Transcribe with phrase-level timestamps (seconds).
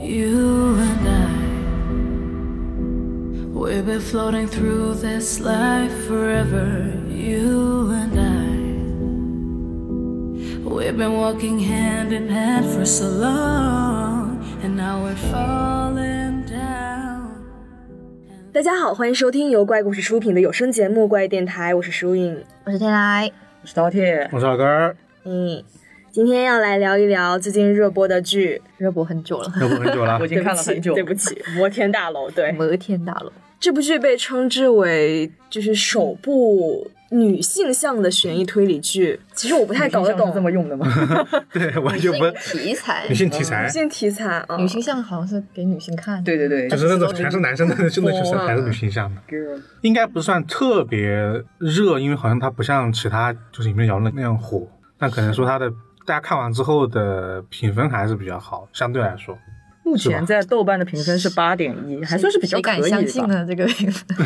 [0.00, 1.26] You and I,
[3.52, 6.92] we've been floating through this life forever.
[7.08, 8.46] You and I,
[10.70, 17.32] we've been walking hand in hand for so long, and now we're falling down.
[18.52, 22.44] 大家好，欢迎收听由怪故事出品的有声节目《怪电台》，我是舒颖。
[22.64, 24.94] 我是天来，我是饕餮，我是老根儿，
[25.24, 25.60] 嗯，
[26.10, 28.60] 今天要来聊一聊最近热播的剧。
[28.78, 30.28] 热播很久了，热播很久了 我已。
[30.28, 30.94] 经看了很久。
[30.94, 32.30] 对不起，不起，摩天大楼。
[32.30, 33.30] 对，摩天大楼。
[33.60, 39.20] 这部剧被称之为就是首部女性向的悬疑推理剧。
[39.34, 40.86] 其实我不太搞得懂这么用的吗？
[41.52, 49.20] 对，完女全不性题材，女性题材女，性题材啊，女性向好像是给女性看，对对对，就是那种全是男生的，真的就是还是女性向的，
[49.82, 51.08] 应该不算特别
[51.58, 54.66] 热，因为好像它不像其他就是里面聊的那样火，
[54.96, 55.70] 但可能说它的
[56.08, 59.36] 大家看完之后的评分还是比较好，相对来说。
[59.82, 63.28] 目前在豆瓣的评分是八点一，还算是比较谁可以敢相信吧。
[63.28, 63.46] 呢？
[63.46, 64.16] 这个评分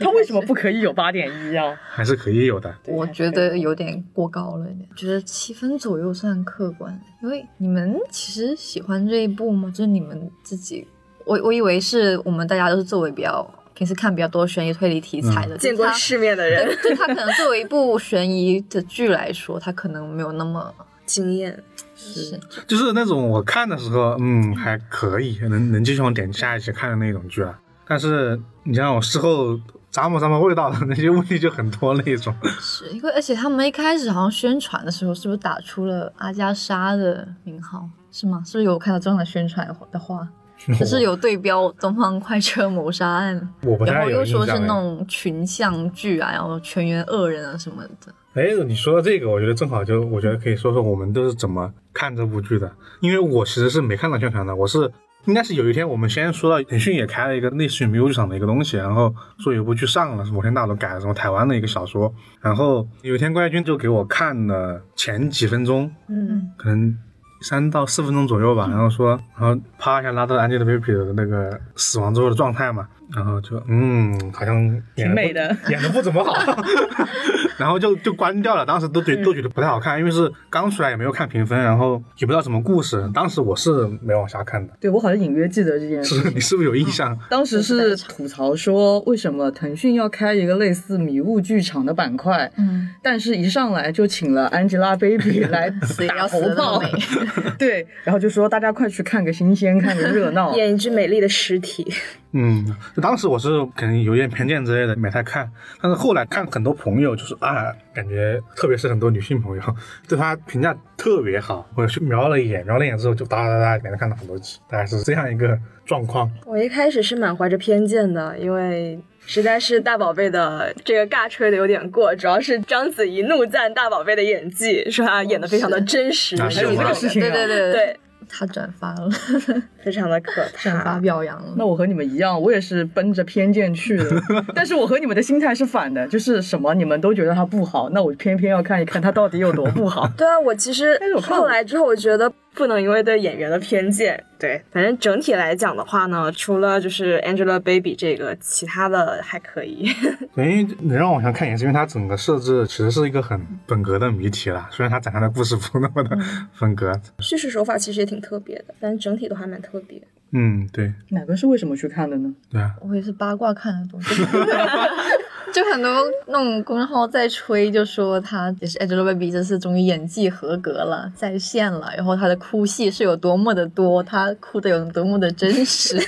[0.00, 1.78] 他为什么不可以有八点一啊？
[1.90, 6.98] 还是可以有的，我觉得有点过高了一点，觉得七分左右算客观。
[7.22, 9.68] 因为你们其实喜欢这一部吗？
[9.70, 10.88] 就是你们自己，
[11.26, 13.46] 我我以为是我们大家都是作为比较
[13.78, 20.74] 平时看比较多悬疑推理题材的，见过世面的人就他可能作为一部悬疑的剧来说，他可能没有那么
[21.06, 21.62] 惊艳。
[21.94, 27.56] 是就是那种我看的时候，嗯，还可以，能能继续往点下一起看的那种剧啊。
[27.86, 29.54] 但是你像我事后
[29.92, 37.88] 咂摸咂摸味道的那些问题就很多那种， 是，因为而且他们一开始好像宣传的时候，是不是打出了阿加莎的名号？
[38.10, 38.42] 是吗？
[38.44, 40.28] 是不是有看到这样的宣传的话？
[40.66, 48.12] 就是有对标《东方快车谋杀案》，我不太有然后又说是那种群像剧啊，然后全员恶人啊什么的。
[48.34, 52.70] 哎，你说到这个，我觉得正好就，我觉得可以说说我们都是怎么看这部剧的。
[53.00, 54.90] 因为我其实是没看到宣传的，我是
[55.24, 66.96] 应该是有一天我们先说到腾讯也开了一个类似于迷雾剧场的一个东西，然后说有部剧上了，是摩天大楼改了什么台湾的一个小说，然后有一天怪军就给我看了前几分钟，嗯，可能
[67.40, 76.62] 三到四分钟左右吧，然后说，然后啪一下拉到 Angelababy 的那个死亡之后的状态嘛，然后就嗯，好像挺美的演的不怎么好，
[77.58, 78.66] 然后就就关掉了。
[78.66, 83.08] 当时都觉都觉得不太好看，因为是刚出来也没有看评分，然后也不知道什么故事。
[83.14, 86.22] 当时我是没往下看的，对我好像隐约记得这件事。
[86.22, 87.18] 是你是不是有印象？
[87.30, 95.70] 当时是吐槽说，为什么腾讯要开一个类似迷雾剧场的板块，嗯，但是一上来就请了 Angelababy 来
[96.06, 96.82] 打头炮，
[97.58, 100.54] 对，然后就说大家快去看个新鲜，看个热闹。
[100.58, 101.92] 演一只美丽的尸体。
[102.32, 105.50] 嗯，就当时我是可能有点偏见之类的，没太看。
[105.80, 109.62] 但是后来看很多朋友就是啊，感觉特别是很多女性朋友
[110.06, 111.66] 对他评价特别好。
[111.74, 116.30] 我去瞄了一眼，瞄了一眼之后就哒哒哒，连着看了很多集，大概是这样一个状况。
[116.44, 127.96] 我一开始是满怀着偏见的，因为实在是大宝贝的这个尬吹的有点过，主要是章子怡怒赞大宝贝的演技，说她演的非常的真实，啊是吗还有这个事情啊对对对对，
[128.28, 129.10] 他转发了，
[129.84, 130.98] 非常的可转发。
[130.98, 131.54] 表扬了。
[131.56, 134.22] 那我和你们一样，我也是奔着偏见去的，
[134.54, 140.08] 但是我和你们的心态是反的，就是什么你们都觉得他不好，那我偏偏要看一看他到底有多不好。
[140.16, 149.88] 对啊，我其实后来之后，我觉得不能因为对演员的偏见，对，反正整体来讲的话呢，除了就是 Angelababy 这个，其他的还可以。
[150.34, 154.68] 因为你让我想看，也是因为它整个设置其实是一个很本格的谜题啦。
[154.72, 156.18] 虽然它展开的故事不那么的
[156.58, 160.02] 本格，叙事手法其实也挺特别的，但整体都还蛮特别。
[160.32, 162.34] 嗯，对哪个是为什么去看的呢？
[162.50, 164.20] 对啊，我也是八卦看的东西，
[165.52, 165.90] 就很多
[166.26, 175.98] 那种公众号在吹，就说她也是 Angelababy 这次终于演技合格了，在线了，然后她的哭戏是有多么的多，她哭的有多么的真实。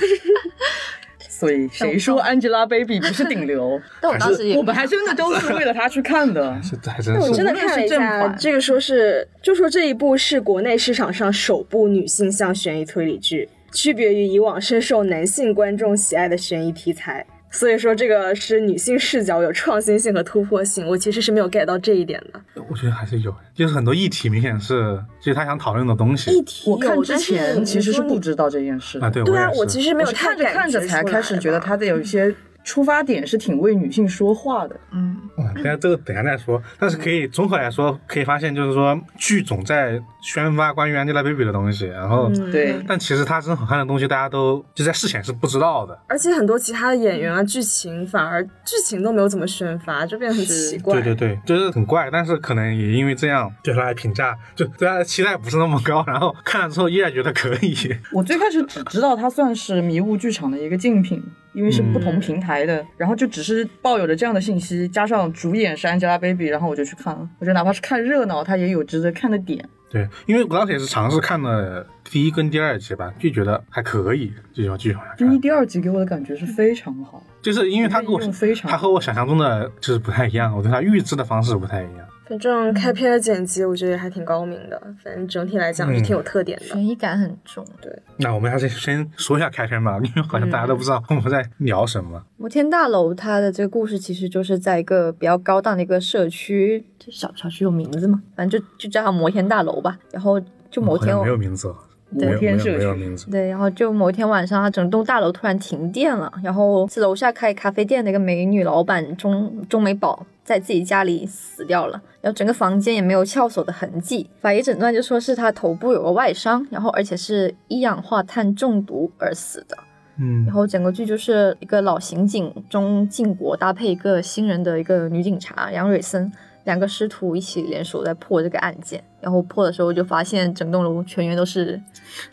[1.27, 3.81] 所以谁说 Angelababy 不是顶流？
[3.99, 6.55] 但我当时也我们还真的都是为了她去看的。
[6.61, 17.25] 是还真我真的看了一下，这个说是就说这一部是国内市场上首部女性向悬疑推理剧，区别于以往深受男性观众喜爱的悬疑题材。
[17.51, 22.41] 所以说这个是女性视角有创新性和突破性，我其实是没有 get 到这一点的。
[22.69, 29.09] 我觉得还是有，就是很多议题明显是就是他想讨论的东西议题我看之前其实是不知道这件事的啊。
[29.09, 34.79] 对，对啊，我其实没有我是看着看着才开始觉得他他的有一些出发点是挺为女性说话的。
[34.91, 42.29] 嗯，哇，等下这个等下再说，但是可以综合来说，可以发现就是说剧总在宣发关于 Angelababy 的东西，然后。
[42.29, 45.97] 嗯对，但其实她真好看的东西，大家都就在事前是不知道的。
[46.07, 50.95] 而且很多其他的演员啊，剧情反而剧情都没有怎么宣发，就变得很奇怪。
[50.95, 57.75] 对对对，就是很怪，但是可能也因为这样，对他的评价就对他的期待不是那么高，然后看了之后依然觉得可以。
[58.11, 61.23] 我最开始只知道它算是迷雾剧场的一个竞品，
[61.53, 67.29] 因为是不同平台的，然后就只是抱有着这样的信息，加上主演是 Angelababy，然后我就去看了。
[67.39, 69.67] 我觉得哪怕是看热闹，它也有值得看的点。
[69.89, 75.29] 对，因为我当时也是尝试看了第一跟第二集吧，就觉得还可以，就想继续往下看。
[75.29, 82.07] 第一、第二集给我的感觉是非常好，就是因为他跟我运用非常他和我想象中的就是不太一样，我对他预知的方式不太一样。
[82.31, 86.65] 反正开篇的剪辑我觉得还挺高明的，反正整体来讲是挺有特点的。
[86.67, 87.61] 悬疑感很重。
[87.81, 92.23] 对那我们还是先说一下开篇吧，因为好像大家都不知道我们在聊什么。
[92.37, 98.23] 摩天大楼它的这个故事其实就是在一个比较高档的一个社区，这小小区有名字吗？
[98.33, 99.99] 反正就就叫它摩天大楼吧。
[100.13, 101.75] 然后就某天没有名字哦，
[102.11, 102.77] 摩没有没有天社区。
[102.77, 103.29] 没有名字。
[103.29, 119.77] 对，然后就某一天晚上，它整栋大楼突然停电了，然后是楼下开咖啡店的一个美女老板钟钟美宝在自己家里死掉了，然后整个房间也没有撬锁的痕迹，法医诊断就说是他头部有个外伤，然后而且是一氧化碳中毒而死的。
[120.17, 126.31] 嗯然后整个剧就是一个老刑警钟敬国搭配一个新人的一个女警察杨蕊森，
[126.65, 129.03] 两个师徒一起联手在破这个案件。
[129.19, 131.79] 然后破的时候就发现整栋楼全员都是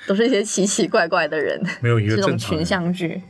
[0.07, 3.23] 都是一些奇奇怪怪的人，没有一个这种群像剧。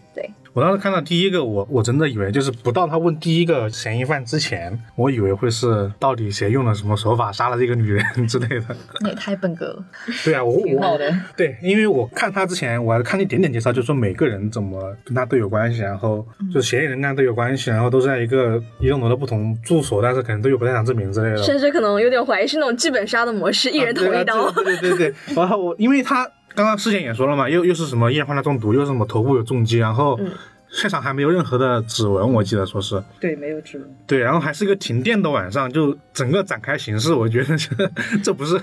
[0.59, 8.65] 对，我当时看到第一个，我我真的以为就是不到他问第一个嫌疑犯之前，我以为会是到底谁用了什么手法杀了这个女人之类的。
[9.01, 9.85] 那也太笨格了。
[10.25, 10.99] 对啊，我 我
[11.37, 21.43] 对，因为我看他之前，我还看了一点点介绍，就说每个人怎么跟他都有关系，然后就是嫌疑人跟他都有关系，然后都是在一个一栋楼的不同住所，但是可能都有不在场证明之类的。
[21.43, 24.45] 甚至可能有点怀疑是那种剧本杀的模式，一人捅一刀。
[24.47, 25.15] 啊对对对对对。
[25.35, 30.31] 然后我因为他刚刚事件也说了嘛，又又是什么一氧化碳中毒，又是什么头部有重击，然后嗯
[30.71, 33.03] 现场还没有任何的指纹，我记得说是。
[33.19, 33.97] 对，没有指纹。
[34.07, 37.91] 对，然后还是一个停电的晚上，就整个展开形式，我觉得这
[38.23, 38.61] 这不是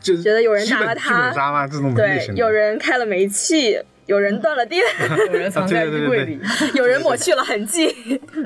[0.00, 1.66] 就觉得有人基本打了他剧本杀吗？
[1.66, 4.82] 这种类对有人开了煤气，有人断了电，
[5.30, 6.40] 有人藏在衣柜里。
[6.76, 7.94] 有人抹去了痕迹。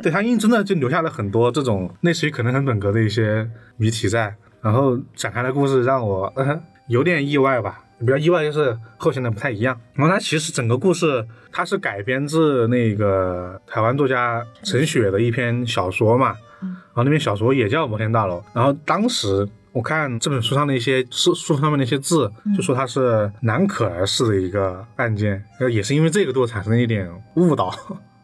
[0.02, 7.84] 对他因为真的就留下了很多这种类似于可能很本格的一些谜题在，然后展开的故事让我、呃、有点意外吧。
[8.00, 9.78] 比较意外就是后现代不太一样。
[9.94, 18.38] 然后它其实整个故事它是改编自那个台湾作家陈雪的一篇小说嘛，然后那篇小说也叫《摩天大楼》。
[18.54, 27.72] 然后当时我看这本书上的一些书书上面的一些字，就说它是南可儿市的一个案件，呃也是因为这个对我产生了一点误导。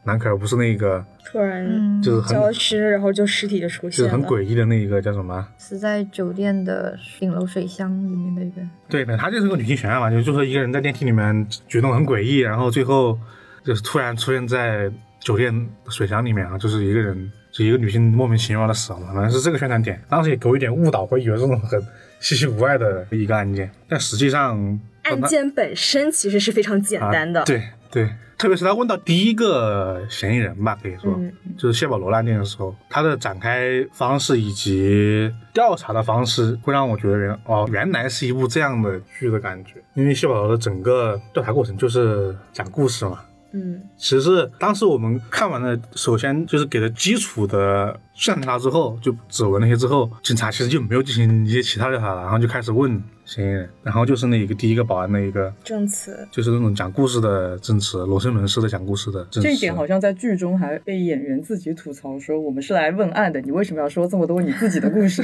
[0.04, 4.12] 南可儿不是那个突然嗯，就是很消失，然后就尸体就出就是现了。
[4.12, 5.46] 很诡异的那个叫什么？
[5.58, 8.60] 死在酒店的顶楼水箱里面的一个。
[8.88, 13.18] 对，它就是个女性悬案嘛，就就说一个人在电梯里面举动很诡异，然后最后
[13.64, 21.82] 就是突然出现在酒店水箱里面啊，就是一个人，就一个女性莫名其妙的死亡了，反正是这个宣传点，当时也给我一点误导，会以为这种很
[22.20, 27.40] 稀奇古怪的一个案件，但实际上案件本身其实是非常简单的。
[27.40, 27.62] 啊、对
[27.94, 39.74] 对，特别是他问到第一个嫌疑人吧，可以说、嗯就是谢保罗案件的时候，他的展开方式以及调查的方式，会让我觉得原哦，原来是一部这样的剧的感觉。
[39.94, 43.20] 因为谢保罗的整个调查过程就是讲故事嘛。
[43.52, 56.26] 嗯，其实当时我们看完了，首先就是给了基础的调查之后，就指纹那些之后，警察其实就没有进行一些其他调查了，然后就开始问嫌疑人，然后就是那一个第一个保安的一个证词。
[56.30, 59.48] 就是那种讲故事的证词，罗生门式的讲故事的证词。
[59.48, 65.22] 这一点好像在剧中还被演员自己吐槽说：“我们是来问案的，你为什么要说这么多你自己的故事？”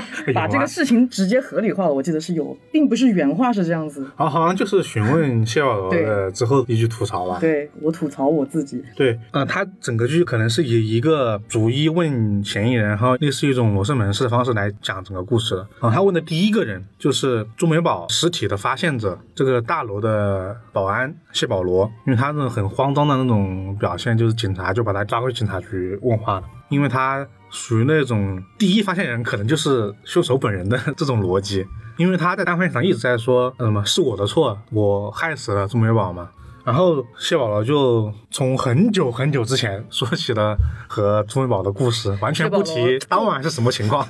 [0.34, 1.92] 把这个事情直接合理化了。
[1.92, 4.06] 我记得是有，并不是原话是这样子。
[4.16, 7.38] 啊，好像就是询问谢保罗的之后一句吐槽吧。
[7.40, 8.82] 对我吐槽我自己。
[8.96, 15.66] 对，呃，他整个剧可能是以一个逐一问嫌疑人，然后类似于一种罗生门式的方式来讲整个故事的。
[15.80, 31.66] 啊、他问的第一个人就是朱美宝尸体的发现者，这个大楼的保安谢保罗，因为他那种很慌张的那种表现，就是警察就把他抓回警察局问话了，因为他属于那种第一发现人可能就是凶手本人的这种逻辑，
[31.96, 36.30] 因为他在单位上一直在说，什么是我的错，我害死了朱美宝嘛。
[36.64, 40.56] 然后谢宝罗就从很久很久之前说起了
[40.88, 44.06] 和朱美宝的故事，完全不提当晚是什么情况。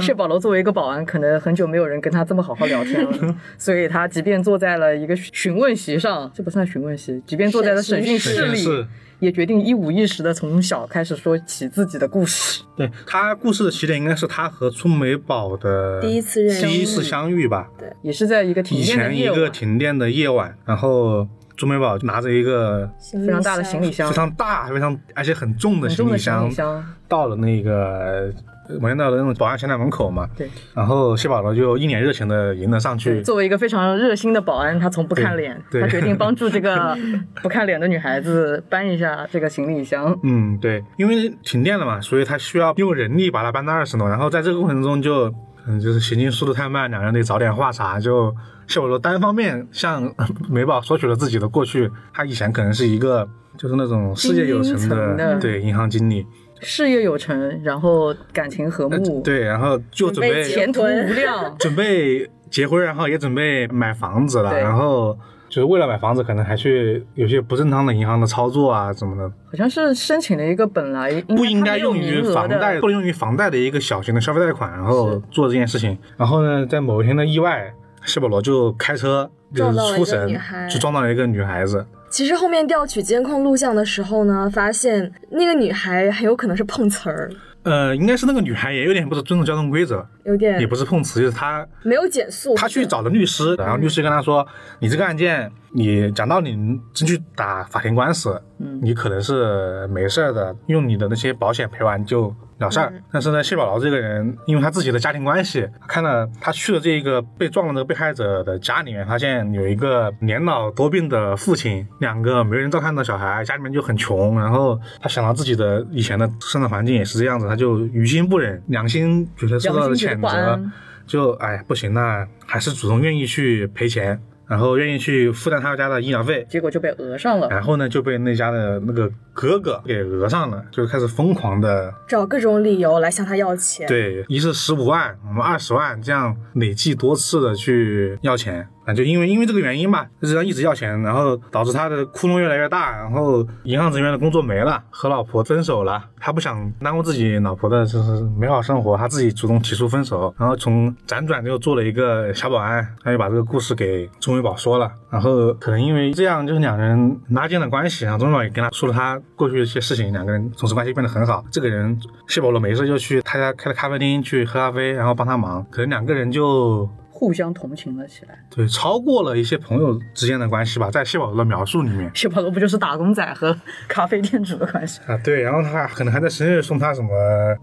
[0.00, 8.86] 谢保罗作为一个保安，可能很久没有人跟他这么好好聊天了， 所以他即便坐在了一个询问席上，这不算询问席，即便坐在了审讯室里
[9.18, 12.64] 也决定一五一十的从小开始说起自己的故事。
[12.74, 17.68] 对他故事的起点应该是他和朱美宝的第一次认识第一次相遇吧。
[17.78, 28.32] 对也是在一个停以电的前一个，停电的夜晚，然后朱美宝拿着一个非非常大的行李箱非，常大、非常而且很重的行李箱李，箱，到了那个
[28.68, 30.26] 呃摩天大楼的那种保安前台门口嘛。
[30.36, 30.48] 对。
[30.74, 33.20] 然后谢宝罗就一脸热情的迎了上去。
[33.22, 36.96] 作为一个非常热心的保安，他从不看脸，对他决定帮助这个
[37.42, 40.18] 不看脸的女孩子搬一下这个行李箱。
[40.22, 44.08] 嗯，对，因为停电了嘛，所以他需要用人力把它搬到二十楼。
[44.08, 45.32] 然后在这个过程中就，
[45.66, 48.00] 嗯，就是行进速度太慢，两人得找点话茬。
[48.00, 48.34] 就
[48.66, 50.12] 谢宝罗单方面向
[50.50, 56.26] 美宝索取了自己的过去，他以前可能是一个就是那种事业有成的对银行经理，
[56.60, 61.56] 事业有成，然后感情和睦，，对，然后就准备前途无量。
[61.58, 65.16] 准备结婚，然后也准备买房子了，然后
[65.52, 75.98] 就是为了买房子，可能还去有些不正当的银行的操作啊什么的，好像是申请了一个本来不应该用于房贷，不能用于房贷的一个小型的消费贷款，然后做这件事情。
[76.16, 77.70] 然后呢，在某一天的意外，
[78.06, 80.26] 谢保罗就开车就是出神，
[80.70, 81.86] 就撞到了一个女孩子。
[82.08, 87.30] 其实后面调取监控录像的时候呢，发现那个女孩很有可能是碰瓷儿，
[87.64, 90.58] 呃，应该是那个女孩也有点不是尊重交通规则，有点。
[90.58, 92.54] 也不是碰瓷，就是她没有减速。
[92.54, 94.46] 她去找了律师，然后律师跟她说
[94.80, 98.40] ：“你这个案件，你讲道理，你真去打法庭官司，
[98.80, 102.92] 你可能是没事儿的，用你的那些保险赔完就了事儿。
[103.12, 114.40] 但是呢，谢宝劳这个人，因为他自己的家庭关系，看到他去了这个被撞了这个被害者的家里面，发现有一个年老多病的父亲，两个没人照看的小孩，家里面就很穷。
[114.40, 120.60] 然后他想到自己的以前的生长环境也是这样子，他就于心不忍，良心觉得受到了谴责。”
[121.04, 124.18] 就哎不行那还是主动愿意去赔钱，
[124.52, 127.48] 然后愿意去负担他家的医疗费，结果就被讹上了。
[127.48, 138.68] 然后呢就被那家的那个哥哥给讹上了，就开始疯狂的找各种理由来向他要钱。，对，一次十五万，我们二十万，这样累计多次的去要钱。
[138.84, 161.44] 啊，就因为因为这个原因吧，就这样一直要钱，然后导致他的窟窿越来越大，然后银行职员的工作没了，和老婆分手了，他不想耽误自己老婆的就是美好生活，他自己主动提出分手，然后从辗转就做了一个小保安，他就把这个故事给钟伟宝说了，然后可能因为这样就是两人拉近了关系，然后钟伟宝也跟他说了他过去的一些事情，两个人从此关系变得很好。
[161.50, 161.96] 这个人
[162.26, 166.88] 谢保罗没事就去他家开的咖啡厅去喝咖啡，然后帮他忙，可能两个人就
[167.22, 168.36] 互相同情了起来。
[168.50, 174.98] 对，超过了一些朋友之间的关系吧，在谢保罗的描述里面 谢保罗不就是打工仔和咖啡店主的关系？
[175.06, 177.08] 啊，对，然后他可能还在生日送他什么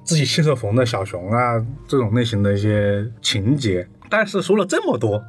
[0.06, 3.86] 自己亲手缝的小熊啊，这种类型的一些情节。
[4.10, 5.22] 但是说了这么多，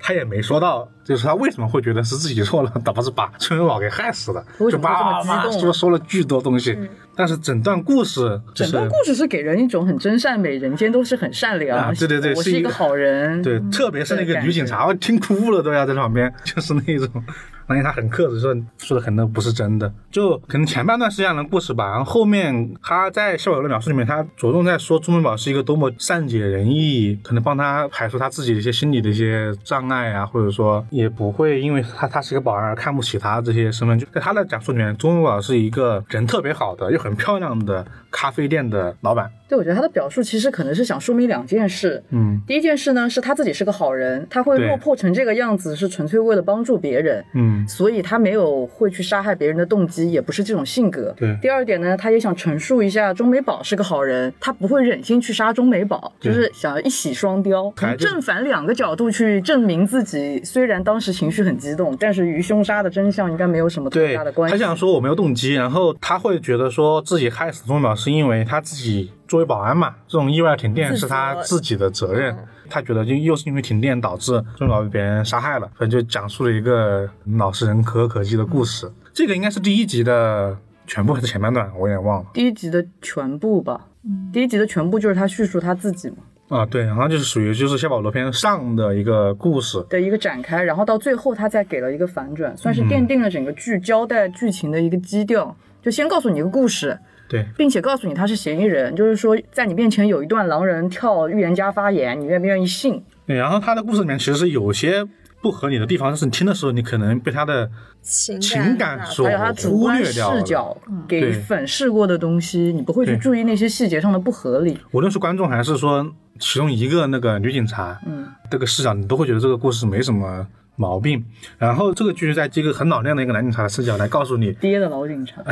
[0.00, 6.76] 他也没说到，就是他为什么会觉得是自己错了， 导致把春宝给害死了，就为什么会这么叭叭叭激动说说了巨多东西。
[7.18, 8.20] 但是整段故事
[8.54, 11.76] 就是整段故事是给人一种很真善美，人间都是很善良。
[11.76, 13.42] 啊对对对我是一个是一个好人。
[13.42, 17.24] 对，特别是那个女警察，我听哭了都要在旁边，就是那种，
[17.68, 42.02] 而且他很克制，说说的可能不是真的，就可能前半段是这样的故事吧，然后后面他在校友的描述里面，他着重在说朱文宝是一个多么善解人意，可能帮他排除他自己的一些心理的一些障碍啊，或者说也不会因为他他是一个保安而看不起他这些身份，就在他的讲述里面，朱文宝是一个人特别好的又很漂亮的咖啡店的老板，对，我觉得他的表述其实可能是想说明两件事。
[42.10, 47.24] 嗯第一件事呢，是他自己是个好人，他会落魄成这个样子，是纯粹为了帮助别人。
[47.34, 47.66] 嗯。
[47.68, 51.14] 所以他没有会去杀害别人的动机，也不是这种性格。
[51.16, 60.42] 对第二点呢，他也想陈述一下钟美宝是个好人，他不会忍心去杀钟美宝，就是想要一洗双雕，从正反两个角度去证明自己。
[60.44, 64.56] 虽然当时情绪很激动，但是与凶杀的真相应该没有什么太大的关系。
[64.56, 72.36] 他想说我没有动机，然后他会觉得说自己害死钟表是因为他自己作为保安嘛，这种意外停电是他自己的责任。
[72.70, 78.90] 他觉得就又是因为停电导致钟老被别人杀害了，所以就讲述了一个老实人可歌可泣的故事。
[79.14, 80.54] 这个应该是第一集的
[80.86, 82.28] 全部还是前半段，我有点忘了。
[82.34, 83.86] 第一集的全部吧，
[84.30, 86.16] 第一集的全部就是他叙述他自己嘛
[86.58, 89.82] 啊，对，然后就是属于就是夏保罗篇上的一个故事。
[89.88, 95.56] 的一个展开，然后到最后他再给了一个反转，算是奠定了整个剧交代剧情的一个基调。
[95.80, 103.02] 就先告诉你一个故事，对，并且告诉你他是嫌疑人，就是说在你面前有一段狼人跳预言家发言，你愿不愿意信？
[103.26, 105.04] 对，然后他的故事里面其实有些
[105.42, 107.70] 不合理的地方，就是你听的时候，你可能被他的
[108.00, 110.34] 情情感所还有他主忽观略掉。
[110.34, 114.78] 视角给粉饰过的东西，你不会去注意那些细节上的不合理。
[114.92, 120.46] 无论是观众还是说其中一个那个女警察，嗯，这个视角，你都会觉得这个故事没什么
[120.78, 121.22] 毛病。
[121.58, 125.42] 然后这个剧在这个很老练的一个男警察的视角来告诉你，爹的老警察，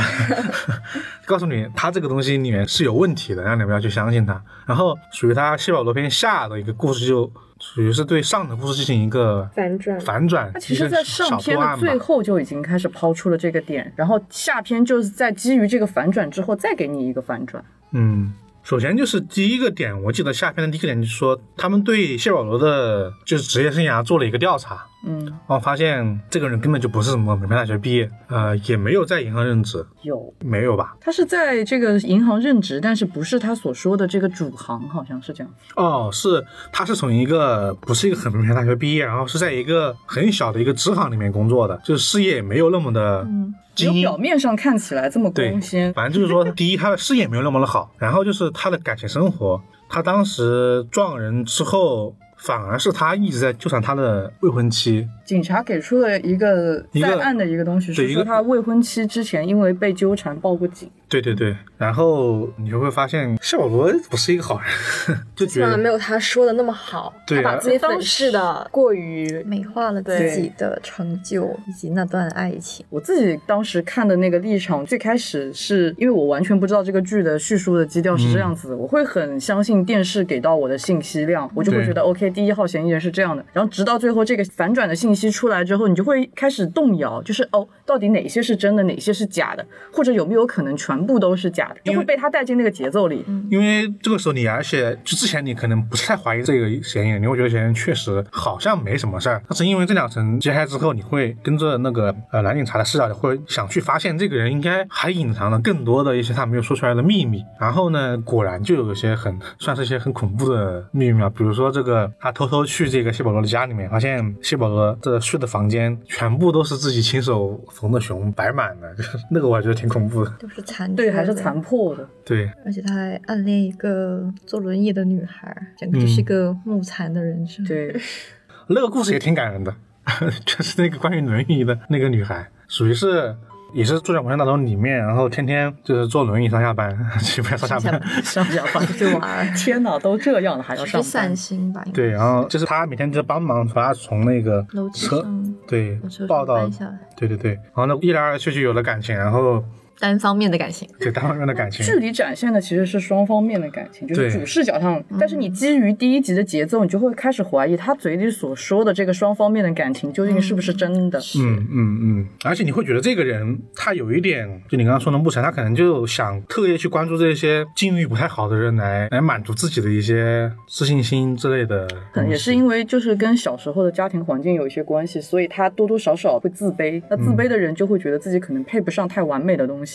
[1.26, 4.42] 告诉你他这个东西里面是有问题的，让你不要去相信他。
[4.64, 7.30] 然后属于他谢保罗篇下的一个故事，就
[7.60, 11.76] 属于是对上的故事进行一个反转反转，他其实，在上小篇的。
[11.78, 17.64] 最后就已经开始抛出了这个点，然后下篇就是在基于这个反转之后再给你一个反转。
[17.92, 30.96] 嗯，首先就是第一个点，我记得下篇的第一个点就是说，他们对谢保罗的就是职业生涯做了一个调查，嗯，然后发现这个人根本就不是什么名牌大学毕业，呃，也没有在银行任职，有，没有吧？
[31.00, 35.52] 他是在这个银行任职，但是不是他所说的这个主行，好像是这样。
[35.76, 43.54] 哦，是，他是从一个不是一个很名牌大学毕业，然后是在一个很小的一个支行里面工作的，就是事业也没有那么的嗯。
[43.76, 55.08] 只有表面上看起来这么光鲜，反正就是说，第一，他的事业没有那么的好，然后就是他的感情生活，他当时撞人之后，反而是他一直在纠缠他的未婚妻。
[55.26, 60.90] 警察给出了一个在案的一个东西，是说他未婚妻之前因为被纠缠报过警。
[61.08, 64.68] 对对对，然后你就会发现谢保罗不是一个好人，
[65.36, 72.84] 就基本上觉得没有他说的那么好，对啊他把自己粉饰的过于美化了自己的成就以及那段爱情。
[72.90, 83.46] 我自己当时看的那个立场，最开始是因为我完全不知道这个剧的叙述的基调是这样子的，我会很相信电视给到我的信息量，我就会觉得 OK，第一号嫌疑人是这样的。
[83.52, 93.24] 然后直到最后这个反转的信息出来之后，你就会开始动摇，就是哦，到底哪些是真的，哪些是假的，或者有没有可能全部都是假的，就会被他带进那个节奏里。
[93.50, 107.42] 因为这个时候你，而且就之前你可能不是太怀疑这个嫌疑人，你会觉得嫌疑人确实好像没什么事儿，但是因为这两层揭开之后，你会跟着那个呃男警察的视角，你会想去发现这个人应该还隐藏了更多的一些他没有说出来的秘密。
[107.60, 120.30] 然后呢，果然就有一些很算是一些很恐怖的秘密啊，比如说这个他偷偷去这个谢保罗的家里面，发现谢保罗这睡的房间全部都是自己亲手缝的熊，摆满了，就 是那个我还觉得挺恐怖的。
[120.40, 122.08] 都是残对，还是残破的。
[122.24, 127.64] 对，而且他还暗恋一个坐轮椅的女孩，整个就是一个木残的人生。
[127.64, 127.94] 对，
[128.66, 129.72] 那个故事也挺感人的，
[130.44, 133.36] 就是那个关于轮椅的那个女孩，属于是
[133.72, 138.02] 也是住在文山大楼里面，然后天天就是坐轮椅上下班， 基本上上下班。
[138.22, 141.02] 上下班出去玩天哪，都这样了还要上班？
[141.02, 146.68] 散心吧，应该对，然后就是他每天就帮忙把他从那个楼梯车上对抱到
[147.16, 149.62] 对对对，然后呢一来二去就有了感情，然后
[149.98, 150.88] 单方面的感情。
[150.98, 161.18] 对单方面的感情，剧里展现的其实是双方面的感情，就是主视角上，但是你基于第一集的节奏，你就会开始怀疑他嘴里所说的这个双方面的感情究竟是不是真的。
[161.38, 177.02] 嗯嗯嗯，而且你会觉得这个人他有一点，就你刚刚说的木材，他可能就想特意去关注这些境遇不太好的人来来满足自己的一些自信心之类的，可能也是因为就是跟小时候的家庭环境有一些关系，所以他多多少少会自卑。
[177.08, 179.85] 那自卑的人就会觉得自己可能配不上太完美的东西，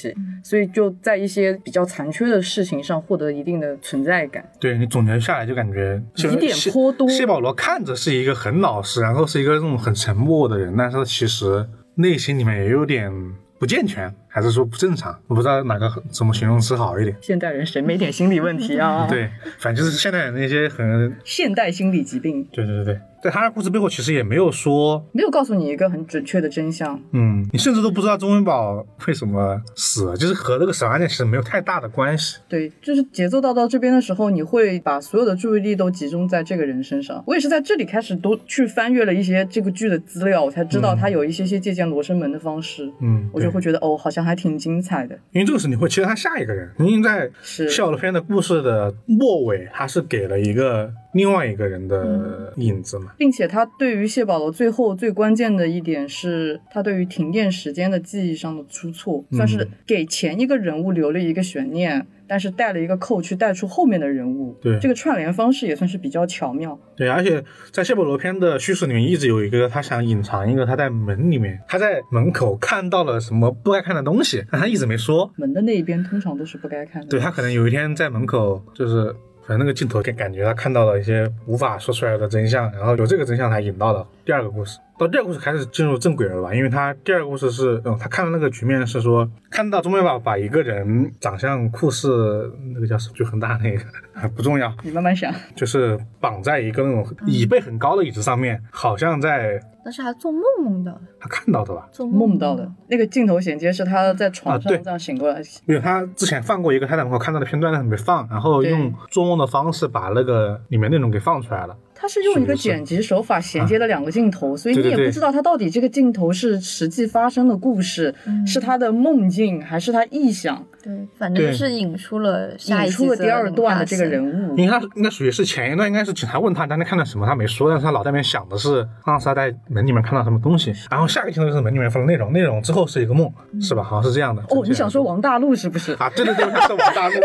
[0.44, 4.44] 所以就在一些比较残缺的事情上获得一定的存在感。
[4.60, 7.10] 对你总结下来就感觉疑点颇多。
[7.10, 13.12] 谢保罗看着是一个很老实，然后是一个那种很沉默的人，但是其实内心里面也有点
[13.60, 15.13] 不健全，还是说不正常？
[15.28, 17.15] 我不知道哪个什么形容词好一点。
[17.22, 27.00] 现代人谁没点心理问题啊？， 对，反正就是现代人那些很，现代心理疾病对对对对，在他的故事背后其实也没有说，没有告诉你一个很准确的真相。
[27.12, 32.38] 嗯，你甚至都不知道钟文宝为什么死了，就是和那个审案件其实没有太大的关系。
[32.48, 37.22] 对，就是节奏到到这边的时候，你会把所有的注意力都集中在这个人身上。
[37.28, 42.89] 我也是在这里开始都去翻阅了一些这个剧的资料，我才知道他有一些些借鉴罗生门的方式。
[43.02, 45.18] 嗯，我就会觉得哦，好像还挺精彩的。
[45.32, 53.12] 因为这个时候你会期待他下一个人，因为在是笑罗篇的故事的末尾，他是给了一个另外一个人嗯的影子嘛。
[53.18, 64.58] 并且他对于谢保罗最后最关键的一点是，他对于停电时间的记忆上的出错，算是给前一个人物留了一个悬念，但是带了一个扣去带出后面的人物。
[64.62, 66.80] 对这个串联方式也算是比较巧妙。
[66.96, 75.30] 对，而且在谢伯罗篇的叙事里面，一直有一个他想隐藏一个他在门里面，他在门口看到了什么不该看的东西，但他一直没说。
[75.36, 77.10] 门的那一边通常都是不该看的。
[77.10, 79.13] 对他可能有一天在门口，就是
[79.46, 84.80] 反正那个镜头给感觉他看到了一些无法说出来的真相，然后由这个真相才引到了第二个故事。
[85.02, 86.54] 到第二个故事开始进入正轨了吧？
[86.54, 101.90] 因为他第二个故事是，嗯，他看到那个局面是说，看到钟美宝把一个人长相酷似那个叫什么，就很大那个， 不重要，你慢慢想，就是绑在一个那种椅背很高的椅子上面，好像在但是他做梦梦到的，他看到的吧？
[101.92, 111.76] 做梦到的那个镜头衔接是他在床上这样醒过来，因为他之前放过一个他在门口看到的片段，但是没放，然后用做梦的方式把那个里面内容给放出来了。
[112.02, 118.12] 他是用一个剪辑手法衔接了两个镜头，所以你也不知道他到底这个镜头是实际发生的故事，
[118.44, 124.52] 是他的梦境还是他臆想，对，反正就是引出了下一引出了第二段的这个人物。
[124.52, 124.58] 物。
[124.58, 133.84] 因为他应该属于是前一段，应该是警察问他当天看到什么，他没说，但是他脑袋里面想的是当时他在门里面看到什么东西，然后下个镜头就是门里面发的内容，内容之后是一个梦，是吧？
[133.84, 134.42] 好像是这样的。
[134.50, 135.94] 哦，你想说王大陆是不是？
[136.00, 136.10] 啊？
[136.16, 137.14] 对对对，我想说王大陆。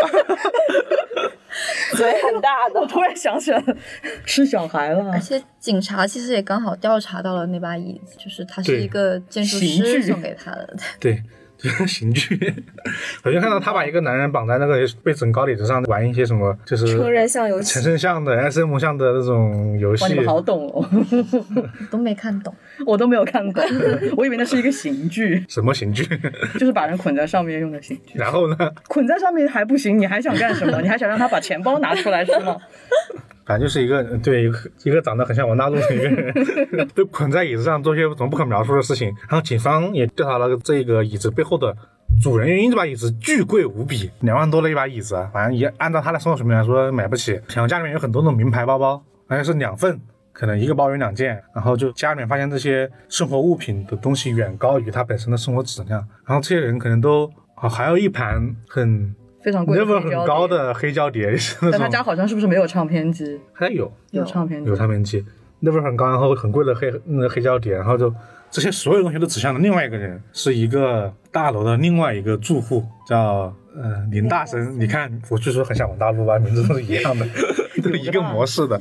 [1.97, 2.87] 嘴很大的我。
[2.87, 3.77] 突然想起来了，
[4.27, 5.21] 是小孩了而。
[5.21, 10.77] 且警察其实也刚好调查到了那把椅子，就是他是一个建筑师送给他的。
[11.01, 11.23] 对，
[11.59, 12.55] 就 是刑具。
[13.25, 20.15] 我就看到他把一个男人绑在那个被整高的椅子上，玩一些什么，就是成人像游戏成人像的、SM 像的那种游戏哇，你。
[20.17, 20.89] 们好懂哦，
[21.91, 22.55] 都没看懂，
[22.87, 23.65] 我都没有看懂，
[24.17, 26.05] 我以为那是一个刑具，什么刑具？
[26.59, 28.19] 就是把人捆在上面用的刑具。
[28.19, 28.73] 然后呢？
[28.89, 30.81] 捆在上面还不行，你还想干什么？
[30.83, 32.57] 你还想让他把钱包拿出来是吗？
[33.47, 34.51] 反正就是一个对
[34.85, 39.09] 一个长得很像王大陆的一个人， 被捆在椅子上做些什么不可描述的事情。
[39.29, 41.75] 然后警方也调查了这个椅子背后的
[42.21, 47.33] 主人原因，这把椅子巨贵无比，两万多的一把椅子，啊反正也按照他的生活水平来说买不起。
[47.55, 49.99] 然后家里面有很多那种名牌包包，而且是两份。
[50.39, 63.41] 可能一个包有两件，然后就家里面发现这些生活物品的东西远高于他本身的生活质量，然后这些人可能都啊还有一盘很非常贵的 level 黑胶很高，的黑胶碟，是但他家好像是不是没有唱片机？
[63.53, 65.25] 还有有唱片机有，唱片机
[65.63, 68.13] ，level 很高，然后很贵的黑那个黑胶碟，然后就
[68.51, 74.81] 这些所有东西都指向了另外一个人，是一个大楼的另外一个住户，叫呃林大神。
[74.81, 77.25] 你看，我据说很像王大陆吧，名字都是一样的，
[77.81, 78.77] 都是一个模式的。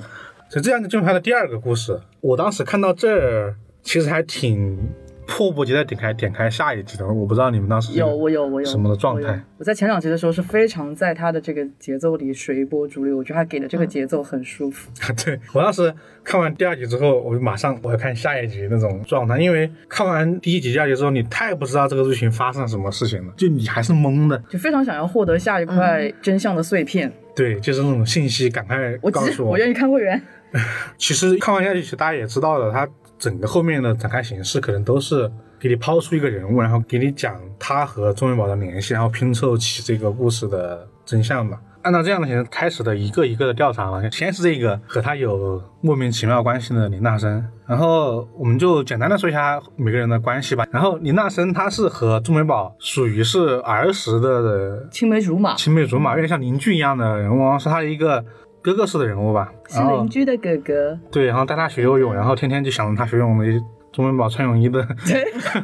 [0.50, 2.02] 所以这样就进入他的第二个故事。
[2.22, 4.80] 我当时看到这儿，其实还挺
[5.28, 7.08] 迫不及待点开点开下一集的。
[7.08, 9.42] 我不知道你们当时有我有我有什么的状态。
[9.58, 14.90] 我在前两集的时候是非常在他的这个节奏里随波逐流，我觉得他给的这个节奏很舒服。
[15.26, 24.38] 对我当时看完第二集之后，我就马上我要看下一集那种状态，因为看完第一集、第二集之后，你太不知道这个剧情发生了什么事情了，就你还是懵的。
[24.50, 27.12] 就非常想要获得下一块真相的碎片。
[27.36, 30.22] 对，就是那种信息，赶快告诉我愿意看会员。
[30.98, 32.88] 其实看完下去，其实大家也知道了，它
[33.26, 41.60] 整个后面的展开形式可能都是给你抛出一个人物，然后给你讲他和钟元宝的联系，然后拼凑起这个故事的真相吧。
[41.82, 50.68] 按照这样的形式开始的一个一个的调查嘛，先是这个和他有莫名其妙关系的林大生，然后我们就简单的说一下每个人的关系吧。
[50.72, 58.24] 然后林大生他是和钟美宝属于是儿时的青梅竹马，青梅竹马，有点像邻居一样的人物，是他的一个
[58.66, 59.52] 哥哥式的人物吧。
[59.70, 60.98] 是邻居的哥哥。
[61.12, 63.46] 对，然后带他学游泳，然后天天就想着他学游泳的
[63.94, 64.84] 钟文宝穿泳衣的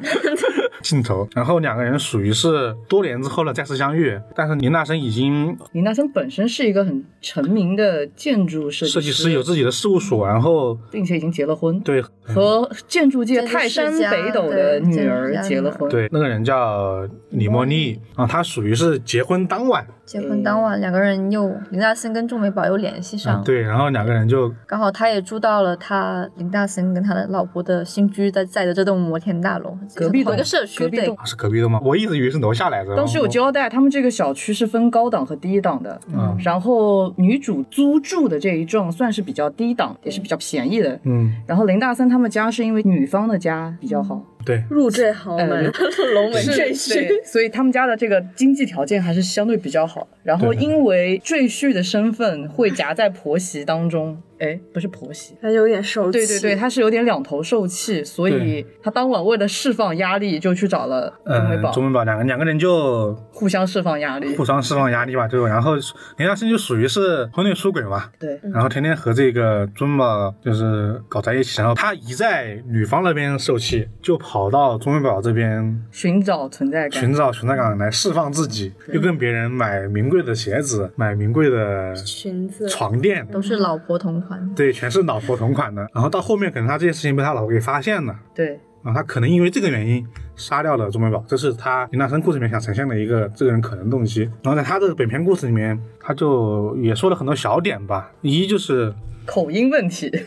[0.83, 1.27] 镜头。
[1.33, 15.89] 然后两个人属于是多年之后了再次相遇，但是林大生已经林大生本身是一个很成名的建筑设设计师，有自己的事务所，然后并且已经结了婚，对和建筑界泰山北斗的女儿结了婚。
[15.89, 31.79] 对那个人叫李茉莉啊，她属于是结婚当晚，结婚当晚，两个人又林大森跟仲美宝又联系上了，对，然后两个人就刚好他也住到了他林大森跟他的老婆的新居在在的这栋摩天大楼隔壁的一个社区，对隔壁栋啊是隔壁的吗？
[31.81, 32.93] 我一直以为是楼下来着。
[32.93, 35.97] 当时有交代，他们这个小区是分高档和低档的。
[36.13, 40.99] 嗯然后女主租住的这一幢算是比较低档，也是比较便宜的。
[41.03, 45.71] 嗯，然后林大森他们家是因为女方的家比较好，对，入赘豪门，
[46.13, 47.07] 龙门赘婿。
[47.07, 50.07] 对，所以他们家的这个经济条件还是相对比较好。
[50.23, 55.35] 然后因为赘婿的身份会夹在婆媳当中，哎，不是婆媳。
[55.41, 56.19] 他有点受气。
[56.19, 64.45] 对对对，他是有点两头受气，所以对他当晚为了释放压力，就去找了钟美嗯，宝，钟文宝两个两个人就互相释放压力互。
[64.45, 65.47] 相释放压力吧，对吧？
[65.47, 65.75] 然后
[66.17, 76.99] 林嘉欣就属于是婚内出轨嘛，对，然后天天和这个尊宝就是搞在一起，然后他一在女方那边受气，就跑到钟文宝这边寻找存在感。
[76.99, 84.55] 寻找存在感来释放自己，又跟别人买名贵的鞋子，买名贵的裙子，床垫，都是老婆同款。
[84.55, 85.85] 对，全是老婆同款的。
[85.93, 88.15] 然后到后面可能他这件事情被他老婆给发现了。
[88.33, 94.21] 对，啊，他可能因为这个原因杀掉了钟美宝，这是他林大生故事里面想呈现的一个这个人可能动机。
[94.41, 98.11] 然后在他的本篇故事里面，他就也说了很多小点吧。
[98.21, 98.93] 一就是
[99.25, 100.09] 口音问题。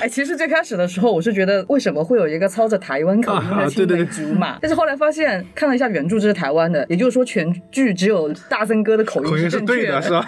[0.00, 10.24] 哎，其实最开始的时候，我是觉得为什么会有一个操着台湾口音啊的青梅对对对竹马， 但是后来发现看了一下原著，这是台湾的，也就是说全剧只有大森哥的口音口音是正确对的，是吧？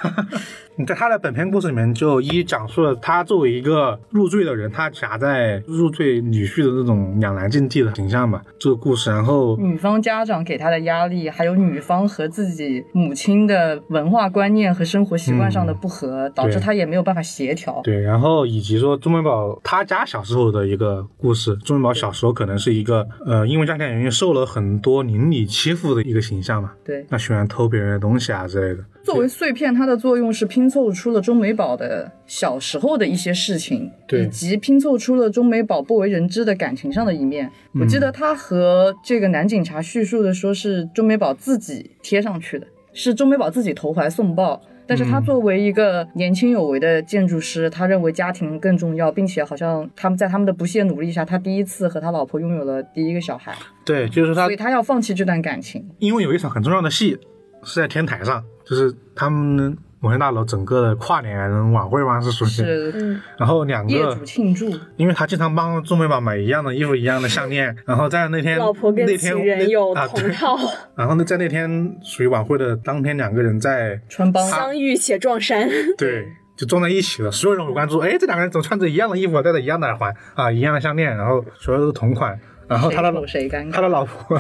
[0.77, 9.11] 你在他的本篇故事里面，就一一讲述了他作为一个入赘的人，他夹在入赘女婿的这种两难境地的形象吧，这个故事。
[9.11, 17.81] 然后，女方家长给他的压力，还有女方和自己母亲的文化观念和生活习惯上的不合，导致他也没有办法协调。
[17.85, 28.83] 对，然后以及说钟美宝他家小时候的一个故事，钟美宝小时候可能是一个呃，因为家庭原因受了很多邻里欺负的一个形象嘛，对，那喜欢偷别人的东西啊之类的。
[29.03, 37.51] 作为碎片，它的作用是拼凑出了钟美宝的小时候的一些事情，以及拼凑出了钟美宝不为人知的感情上的一面。
[37.81, 44.61] 我记得他和这个男警察叙述的说是钟美宝自己贴上去的，是钟美宝自己投怀送抱。
[44.87, 55.89] 但是他作为一个年轻有为的建筑师，他认为家庭更重要，并且好像他们在他们的不懈努力下，他第一次和他老婆拥有了第一个小孩，对，就是他所以他要放弃这段感情。
[56.01, 57.17] 因为有一场很重要的戏
[57.63, 62.49] 是在天台上，就是他们摩天大楼整个的跨年晚会嘛，是属于。
[62.49, 70.57] 是嗯，然后两个业个主庆祝，因为他经常帮钟美宝买一样的衣服、一样的项链，然后在那天老婆跟那天情人有同套，
[70.95, 74.47] 然后呢，在那天属于晚会的当天，两个人在穿帮。
[74.49, 75.69] 相遇且撞衫。
[75.99, 84.39] 对就撞在一起了，所有人会关注，哎，这两个人怎么穿着一样的衣服，戴着一样的耳环啊，一样的项链，然后所有都是同款，然后他的谁丑谁他的 老婆，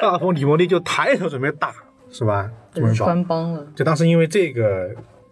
[0.00, 1.72] 他老婆李茉莉就抬头准备打，
[2.10, 2.50] 是吧？
[2.72, 3.66] 钟美宝穿帮了。
[3.74, 4.90] 就当时因为这个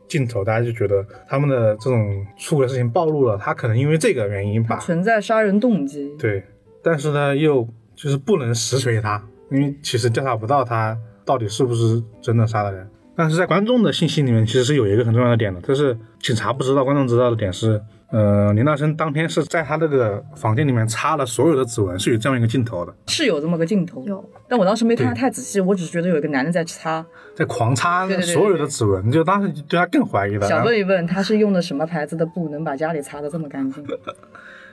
[0.08, 6.14] 镜头，大家就觉得他们的这种出轨的事情暴露了，他可能因为这个原因吧存在杀人动机。
[6.18, 6.42] 对，
[6.82, 12.88] 但是呢又就是不能实锤他，因为其实调查不到他到底是不是真的杀了人。
[13.16, 27.04] 但是在观众的信息里面，其实是有一个很重要的点的，就是警察不知道，观众知道的点是，呃，林大生当天是在他那个房间里面擦了所有的指纹，是有这样一个镜头的，是有这么个镜头，有但我当时没看得太仔细，我只是觉得有一个男的在擦。
[27.36, 30.48] 在狂擦所有的指纹，就当时就对他更怀疑了。
[30.48, 33.84] 想问一问，他是用的什么牌子的布，能把家里擦得这么干净？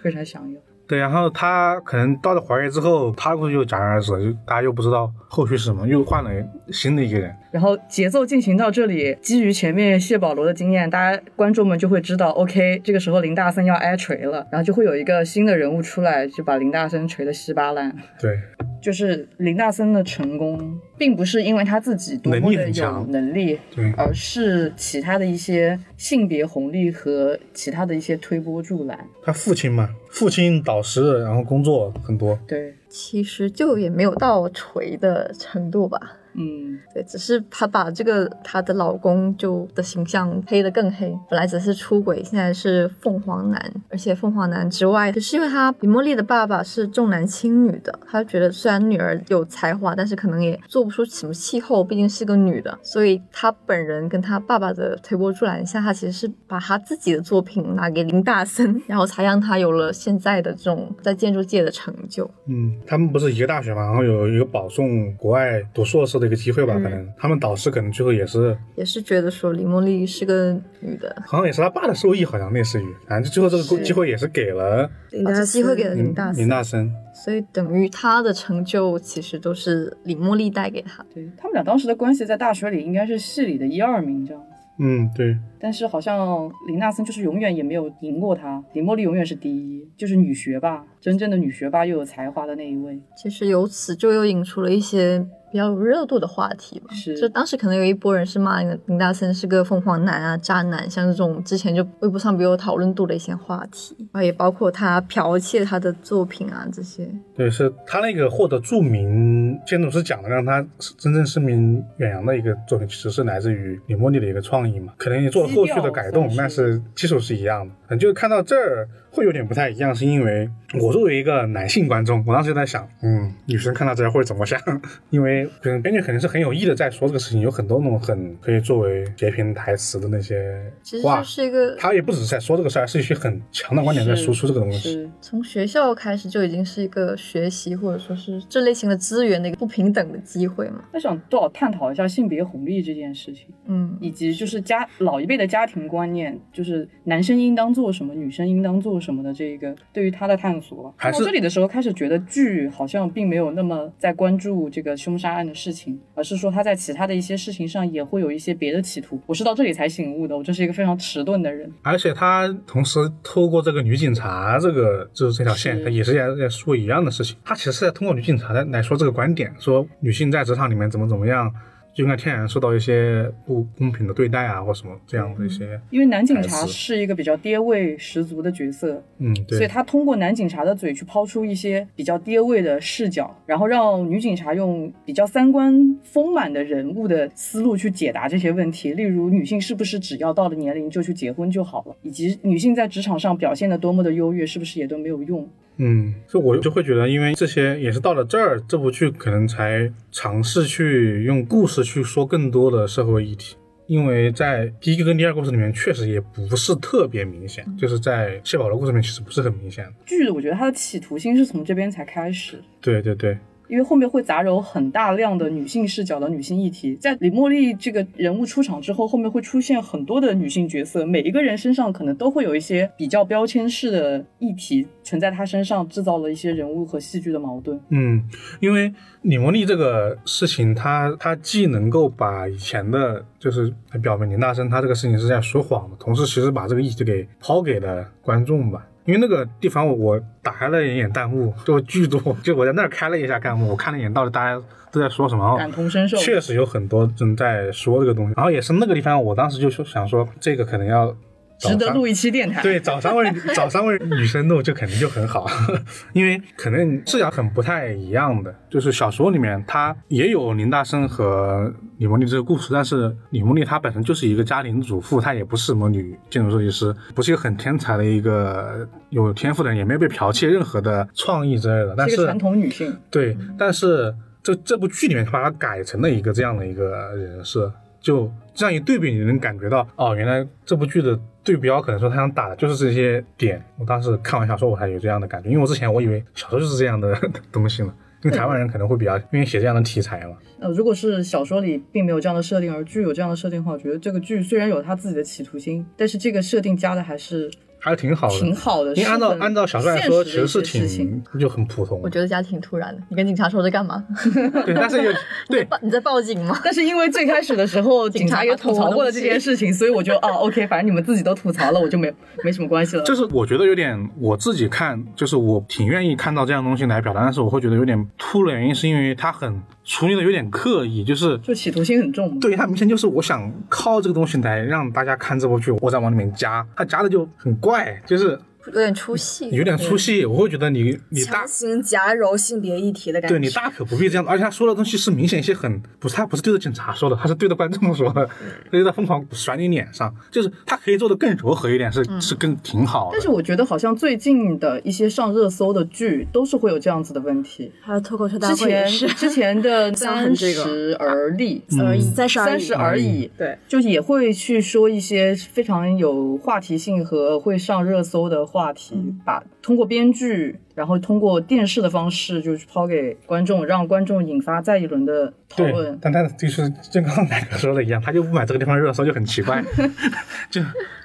[0.01, 0.59] 非常想要。
[0.87, 6.31] 对，然后他可能到了怀疑之后，他过去又戛然而止，就大家又不知道后续是什么，又换了
[6.71, 7.35] 新的一个人。
[7.57, 17.91] 然后节奏进行到这里，基于前面谢保罗的经验，大家观众们就会知道，OK，这个时候林大森要挨锤了，然后就会有一个新的人物出来，就把林大森锤得稀巴烂。
[18.21, 18.37] 对，
[18.79, 28.99] 就是林大森的成功，并不是因为他自己多么的有能力，对而是其他的一些性别红利和其他的一些推波助澜。
[29.23, 32.37] 他父亲嘛，父亲导师，然后工作很多。
[32.47, 36.19] 对，其实就也没有到锤的程度吧。
[36.37, 41.13] 嗯，对，只是她把这个她的老公就的形象黑的更黑。
[41.29, 62.29] 本来只是出轨，现在是凤凰男，而且凤凰男之外，是因为他李茉莉的爸爸是重男轻女的，他觉得虽然女儿有才华，但是可能也做不出什么气候，毕竟是个女的，所以她本人跟她爸爸的推波助澜下，她其实是把她自己的作品拿给林大森，然后才让他有了现在的这种在建筑界的成就。
[62.45, 74.89] 嗯，他们不是一个大学嘛，然后有一个保送国外读硕士的一个机会吧，嗯可能他们导师可能最后也是，也是觉得说李茉莉是个女的，好像也是他爸的受益，好像类似于，反正最后这个机会也是给了
[75.25, 76.49] 把这机会给了林大森林。
[76.49, 76.93] 大生。
[77.13, 81.09] 所以等于他的成就其实都是李茉莉带给他的。
[81.15, 84.49] 对他们俩当时的关系在大学里应该是系里的一二名这样子。
[84.79, 93.01] 嗯，对，但是好像林纳森就是永远也没有赢过他，李茉莉永远是第一，就是女学霸，真正的女学霸又有才华的那一位。
[93.17, 95.25] 其实由此就又引出了一些
[95.57, 96.93] 比较有热度的话题吧。
[96.93, 107.09] 是就当时可能有一波人是骂那个林大森是个凤凰男啊、渣男，像这种之前就微博上比较有讨论度的一些话题，然后也包括他剽窃他的作品啊这些。
[107.35, 110.63] 对，是他那个获得著名建筑师奖的，让他
[110.99, 114.93] 真正声名远扬的一个作品，其实是来自于李莫莉的一个创意嘛。
[114.97, 117.86] 可能也做了后续的改动但是是基础是一样的。
[117.89, 120.49] 嗯，就是看到这儿会有点不太一样，是因为
[120.81, 124.59] 我作为一个男性观众，我当时就在想，嗯，女生看到这儿会怎么想？
[125.09, 130.71] 因为可能编剧肯定是很有意的在说这个事情，有很多那种很可以作为截屏台词的那些
[131.03, 131.43] 话其实就。
[131.43, 135.09] 是一个他也不只是在说这个事儿，是一些很强的观点在输出这个东西。
[135.21, 140.83] 从学校开始就已经是一个学习或者说是这类型的资源的一个不平等的机会嘛。
[140.93, 150.91] 我想多少探讨一下性别红利这件事情，嗯，以及就是家老一辈的家庭观念，就是男生应当做什么，女生应当做什么的这个对于他的探索。
[150.99, 159.19] 到这里的时候，开始觉得剧好像并没有那么在关注这个凶杀案的事情，而是说他在其他的一些事情上也会有一些别的企图。
[159.27, 161.71] 我是到这里才醒悟的，我这是一个非常迟钝的人。
[161.83, 167.37] 而且他同时透过这个女警察这个就是这条线，他也是在在说一样的事情。
[167.45, 171.57] 他其实是在通过女警察来来说这个观点，说女性在职场里面怎么怎么样，就
[171.97, 188.93] 应该天然受到一些不公平的对待啊，或什么这样的一些，因为男警察是一个比较爹味十足的角色，嗯，对，所以他通过男警察的嘴去抛出一些比较爹味的视角，然后让女警察用比较三观丰满的人物的思路去解答这些问题。
[188.93, 191.95] 例如，女性是不是只要到了年龄就去结婚就好了？
[192.03, 195.47] 以及女性在职场上表现的多么的优越，是不是也都没有用？
[195.77, 203.55] 嗯，所以我就会觉得，因为这些也是到了这儿，这部剧可能才尝试去用故事去说更多的社会议题。
[203.85, 209.93] 因为在第一个跟第二个故事里面，确实也不是特别明显，就是在谢宝的故事里面，其实不是很明显的。
[210.05, 212.61] 剧我觉得它的企图心是从这边才开始。
[212.81, 227.79] 对对对，因为后面会杂糅很大量的女性视角的女性议题，在李茉莉这个人物出场之后，后面会出现很多的女性角色，每一个人身上可能都会有一些比较标签式的议题存在她身上，制造了一些人物和戏剧的矛盾。
[227.89, 228.23] 嗯，
[228.59, 238.87] 因为李茉莉这个事情，她她既能够把以前的，就是表明林大生他这个事情是在说谎的，同时其实把这个议题给抛给了观众吧。
[239.07, 251.15] 因为那个地方我我打开了一眼弹幕，就巨多，就我在那儿开了一下弹幕，我看了一眼到底大家都在说什么，感同身受确实有很多人在说这个东西，然后也是那个地方，我当时就说想说这个可能要
[251.59, 252.61] 值得录一期电台。
[252.61, 255.47] 对，找三位找三位女生录就肯定就很好，
[256.13, 258.53] 因为可能视角很不太一样的。
[258.69, 271.95] 就是小说里面它也有林大生和李茉莉这个故事，但是李茉莉她本身就是一个家庭主妇，她也不是什么女建筑设计师，不是一个很天才的一个有天赋的人，也没有被剽窃任何的创意之类的。
[271.97, 283.63] 但是是传统女性，对，但是这这部剧里面把它改成了一个这样的一个人设，就这样一对比，你能感觉到哦，原来这部剧的对标可能说他想打的就是这些点。
[283.79, 287.17] 我当时看完小说，我还有这样的感觉，因为我之前我以为小说就是这样的
[287.53, 287.93] 东西嘛，
[288.25, 290.35] 因为台湾人可能会比较愿意写这样的题材嘛。
[290.59, 297.49] 呃，如果是小说里并没有这样的设定，而剧有这样的设定的话，我觉得这个剧虽然有它自己的企图心，但是这个设定加的还是
[297.87, 298.93] 还是挺好的，挺好的。
[298.95, 302.09] 因为按照按照小帅来说，其实是挺就很普通我。
[302.09, 303.01] 觉得家挺突然的。
[303.09, 304.03] 你跟警察说这干嘛？
[304.65, 305.13] 对，但是也
[305.47, 306.59] 对你在报警吗？
[306.63, 313.03] 但是因为最开始的时候 警察也吐槽过了这件事情，所以我就哦，OK，反正你们自己都吐槽了，我就没没什么关系了。
[313.03, 322.37] 就是我觉得有点，我自己看，就是我挺愿意看到这样东西来表达，但是我会觉得有点突的原因，是因为它很处理的有点刻意，就是就企图心很重。
[322.41, 333.35] 对他明显就是我想靠这个东西来让大家看这部剧，我再往里面加，他加的就很怪，就是有点出戏，有点出戏，我会觉得你你大强行夹柔性别议题的感觉。
[333.37, 338.29] 对你大可不必这样，而且他说的东西是明显一些很不是，他不是对着警察说的，他是对着观众说的，
[338.71, 343.09] 他就在疯狂甩你脸上，就是他可以做的更柔和一点，是、是更挺好的。
[343.13, 347.71] 但是我觉得好像最近的一些上热搜的剧都是会有这样子的问题。
[347.81, 365.97] 还有脱口秀大之前会也是，之前 的像三十而立，而已，三十而已，三十而已，对，就也会去说一些非常有话题性和会上热搜的话题，把通过编剧，然后通过电视的方式，就是抛给观众，让观众引发再一轮的讨论，。
[366.01, 369.63] 但他就是就刚奶哥说的一样，他就不买这个地方热搜就很奇怪，
[370.51, 370.61] 就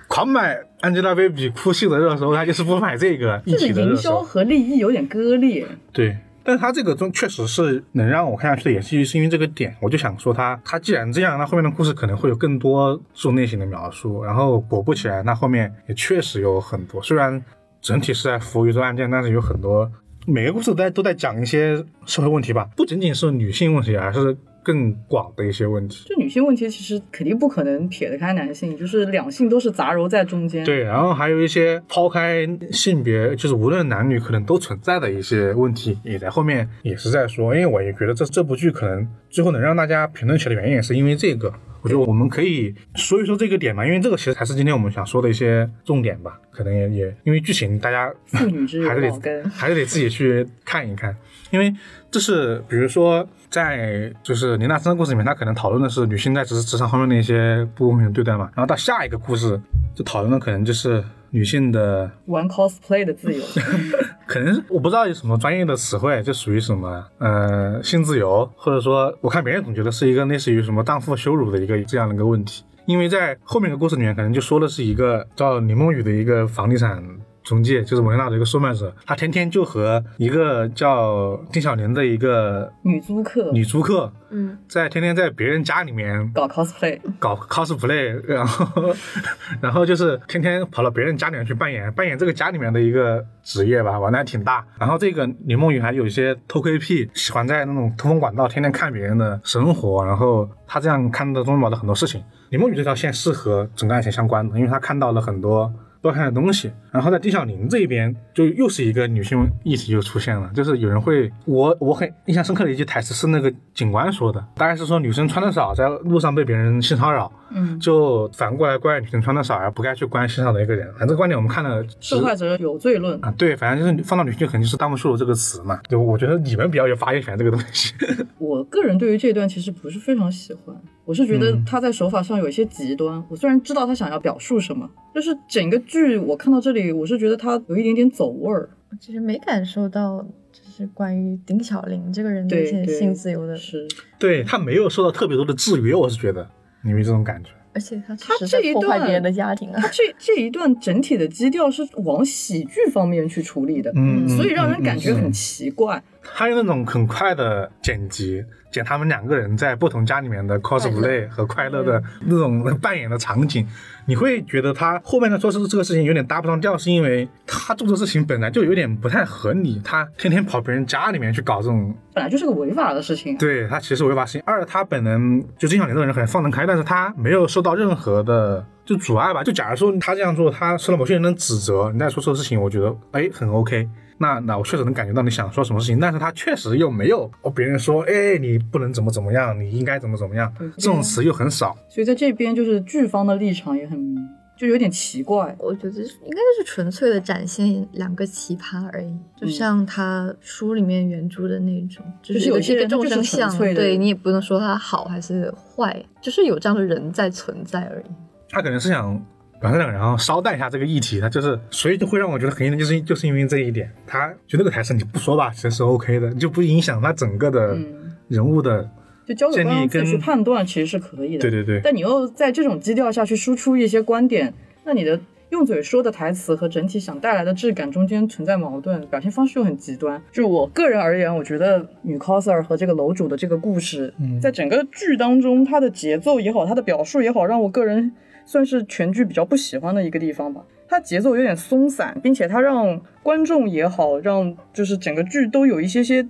[0.09, 4.21] 狂买 Angelababy 哭戏的热搜，他就是不买这个一这个营销。
[4.21, 5.67] 和利益有点割裂。
[5.93, 17.43] 对，但是他这个中确实是能让我看下去的，也是是因为这个点，我就想说他他既然这样，那后面的故事可能会有更多这种类型的描述，然后果不其然，那后面也确实有很多，虽然
[17.81, 19.91] 整体是在服务于这个案件，但是有很多
[20.27, 26.09] 每个故事都在都在讲一些社会问题吧，不仅仅是女性问题，而是更广的一些问题。
[26.09, 37.55] 就女性问题，其实肯定不可能撇得开男性，就是两性都是杂糅在中间。，对，然后还有一些抛开性别，就是无论男女可能都存在的一些问题，也在后面也是在说。
[37.55, 41.53] 因为我也觉得这这部剧可能最后能让大家评论起来的原因，也是因为这个。
[41.81, 46.39] 我觉得我们可以说一说这个点嘛，因为这个其实才是今天我们想说的一些重点吧。
[46.53, 51.17] 可能也也因为剧情大家妇女之 还是得还是得自己去看一看，
[51.51, 51.75] 因为
[52.09, 59.61] 这是比如说在就是林大生的故事里面，他可能讨论的是女性在职职场方面的一些不公平的对待嘛，然后到下一个故事
[59.93, 63.43] 就讨论的可能就是女性的，玩 cosplay 的自由。
[64.27, 72.65] 可能我不知道有什么专业的词汇，就属于什么呃性自由，或者说我看别人总觉得是一个类似于什么荡妇羞辱的一个这样的一个问题。
[72.85, 77.03] 因为在后面的故事里面，可能就说的是一个叫李梦雨的一个房地产
[77.43, 88.95] 中介，就是维纳的一个售卖者，他天天就和一个叫丁小玲的一个女租客女租客，嗯，在天天在别人家里面搞 cosplay，搞 cosplay，然后
[89.61, 94.65] 然后就是天天跑到别人家里面去扮演扮演这个家里面的一个职业吧，玩的还挺大。
[94.79, 102.23] 然后这个李梦雨还有一些偷窥癖，喜欢在那种通风管道天天看别人的生活，然后他这样看到钟宝的很多事情。
[102.51, 105.73] 李梦雨这条线是和整个案情相关的，因为他看到了很多。
[106.03, 120.89] 不要看点东西，然后在丁小玲这一边，就又是一个女性议题就出现了，就是有人会，我我很印象深刻的一句台词是那个警官说的，大概是说女生穿的少，在路上被别人性骚扰，嗯，就反过来怪女生穿的少而不该去关心上的一个人。
[120.95, 127.95] 反正这个观点我们看了，受害者有罪论啊，对，反正就是放到女性肯定是大木秀这个词嘛，对，我觉得你们比较有发言权这个东西。
[128.39, 130.75] 我个人对于这段其实不是非常喜欢，
[131.05, 133.23] 我是觉得他在手法上有一些极端。
[133.29, 138.71] 我虽然知道他想要表述什么，就是整个剧我看到这里，我是觉得他有一点点走味儿。
[138.91, 140.21] 我其实没感受到，
[140.53, 143.89] 就是关于丁小玲这个人的一些对对性自由的，是
[144.19, 146.49] 对他没有受到特别多的制约，我是觉得
[146.83, 147.51] 你有没有这种感觉？
[147.75, 149.89] 而且他他这一段破坏别人的家庭啊他。
[149.89, 156.03] 这这一段整体的基调是往喜剧方面去处理的，嗯所以让人感觉很嗯奇怪。
[156.23, 163.65] 他用那种很快的剪辑，剪他们两个人在不同家里面的 cosplay 和快乐的那种扮演的场景，
[164.07, 174.43] 你会觉得他后面的做事这个事情有点搭不上调，是因为他做的事情本来就有点不太合理，他天天跑别人家里面去搞这种，本来就是个违法的事情，对他其实违法事情。
[174.47, 179.45] 二，他本人就金小玲这个人很放得开，但是他没有受到任何的就阻碍吧。
[179.45, 183.87] 就假如说他这样做，他受到某些人的指责，你再说这个事情，我觉得哎很 OK。
[184.23, 191.77] 那那我确实能感觉到你想说什么事情，但是他确实又没有哦，别人说哎你不能怎么怎么样，你应该怎么怎么样，这种词又很少。
[191.89, 194.17] 所以在这边就是剧方的立场也很
[194.57, 195.55] 就有点奇怪。
[195.59, 208.11] 我觉得应该就是纯粹的展现两个奇葩而已，就像他书里面原著的那种，就就是有些众生相，对你也不能说他好还是坏，就是有这样的人在存在而已。
[208.49, 209.21] 他可能是想
[209.63, 218.91] 表现这个人，然后捎带一下这个议题，他就是，所以就会让我觉得很硬，就是就是因为这一点，他就那个台词你不说吧，其实是 OK 的，就不影响他整个的嗯人物的，
[219.25, 221.41] 就交给建立观众自己去判断，其实是可以的。
[221.41, 224.53] 对对对，但你又在这种基调下去输出一些观点，
[224.85, 230.21] 那你的用嘴说的台词和整体想带来的质感中间存在矛盾，表现方式又很极端。
[230.33, 238.13] 就我个人而言，我觉得女 coser 和这个楼主的这个故事，嗯在整个剧当中，它的节奏也好，它的表述也好，让我个人
[238.45, 240.63] 算是全剧比较不喜欢的一个地方吧。
[240.89, 246.27] 它节奏有点松散，并且它让观众也好，让就是整个剧都有一些些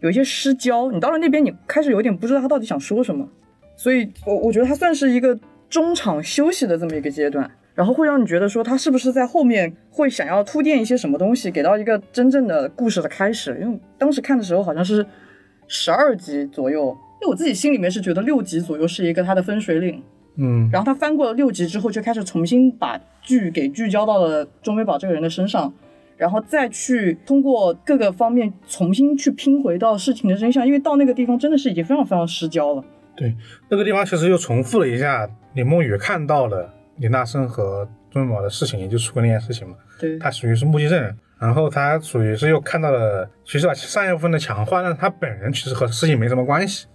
[0.00, 0.92] 有一些失焦。
[0.92, 3.28] 你到了那边，你开始有点不知道他到底想说什么。
[3.76, 5.38] 所以我我觉得它算是一个
[5.68, 13.58] 中场休息的这么一个阶段，然后会让你觉得说他是不是在后面会想要铺垫一些什么东西，给到一个真正的故事的开始。
[13.60, 15.04] 因为当时看的时候好像是
[15.66, 20.02] 十二集左右，因为我自己心里面是觉得六集左右是一个它的分水岭，
[20.38, 25.72] 嗯，然后他翻过了六集之后，就开始重新把剧给聚焦到了钟美宝这个人的身上，
[26.16, 32.84] 然后再去通过各个方面重新去拼回到事情的真相，因为到那个地方真的是已经非常非常失焦了。
[33.16, 33.34] 对，
[33.68, 46.86] 那个地方其实又重复了一下李梦雨看到了李大生和钟美宝的事情，也就出轨那件事情嘛，对，他属于是目击证人，然后他属于是又看到了，其实把上一部分的强化，但是他本人其实和事情没什么关系，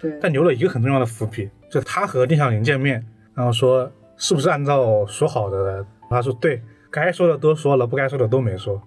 [0.00, 5.84] 对，但留了一个很重要的伏笔，就他和丁小玲见面，然后说是不是按照说好的？
[6.10, 8.80] 他说对，该说的都说了，不该说的都没说，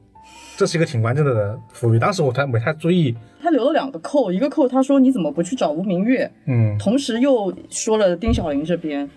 [0.58, 2.00] 这是一个挺关键的伏笔。
[2.00, 9.08] 当时我才没太注意，他留了两个扣，一个扣他说你怎么不去找吴明月，嗯，同时又说了丁小玲这边，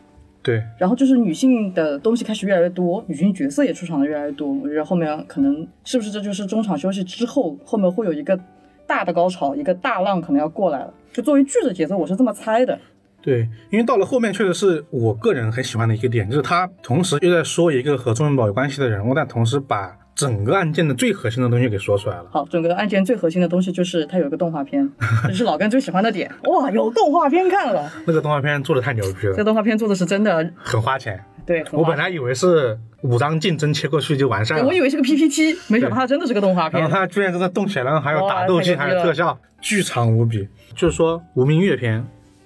[0.42, 4.53] 对，然后就是女性的东西开始越来越多，女性角色也出场的越来越多。
[4.53, 8.38] 我觉得后面可能是不是这就是中场休息之后，后面会有一个
[8.87, 10.93] 大的高潮，一个大浪可能要过来了。
[11.12, 12.78] 就作为剧的节奏，我是这么猜的。
[13.22, 22.26] 对，因为到了后面，确实是我个人很喜欢的一个点，就是他同时又在说一个和钟文宝有关系的人物，但同时把整个案件的最核心的东西给说出来了。
[22.30, 24.87] 好，整个案件最核心的东西就是它有一个动画片，
[25.26, 26.30] 这是老根最喜欢的点。
[26.45, 31.24] 哇，有动画片看了，那个动画片做的太牛逼了这，动画片做的是真的，很花钱。
[31.47, 34.66] 对，我本来以为是五张竞争切过去就完事儿了。
[34.66, 36.80] 我，以为是个 PPT，没想到它真的是个动画片。
[36.80, 36.97] 然后。
[36.97, 40.49] 它居然真的动起来了，还有打斗戏，还有特效，巨长无比。
[40.74, 42.05] 就是说无名月篇，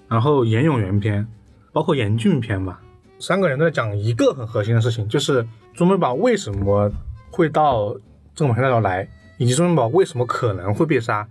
[0.09, 1.27] 然后严永元篇，
[1.73, 2.81] 包括严俊篇吧，
[3.19, 6.91] 三个人都在讲一个很核心的事情，就是钟美宝为什么
[7.31, 7.95] 会到
[8.35, 11.27] 这个马山大岛来，以及钟美宝为什么可能会被杀，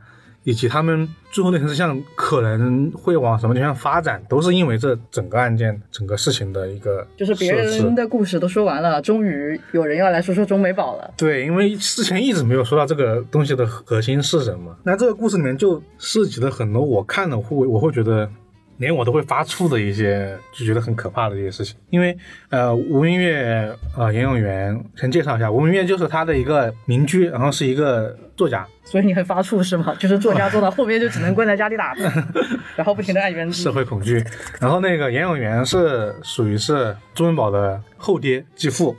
[0.47, 11.13] 以及他们最后那层事项可能会往什么地方发展，都是因为这整个案件、整个事情的一个就是别人的故事都说完了，终于有人要来说说钟美宝了。
[11.17, 14.73] 对，因为之前一直没有说到这个东西的核心是什么。
[14.83, 18.29] 那这个故事里面就涉及了很多我看了会我会觉得
[18.77, 21.75] 连我都会发怵的一些，就觉得很可怕的一些事情。
[21.89, 22.17] 因为
[22.49, 29.95] 呃，吴明月呃，严永元先介绍一下，吴明月就是他的一个邻居，然后是一个作家，所以你很发怵是吗？
[29.99, 32.03] 就是作家做到后面就只能关在家里打字，
[32.75, 33.71] 然后不停的按原社。
[33.71, 34.23] 会恐惧。
[34.59, 38.95] 然后那个严永元是属于是朱文宝的后爹继父，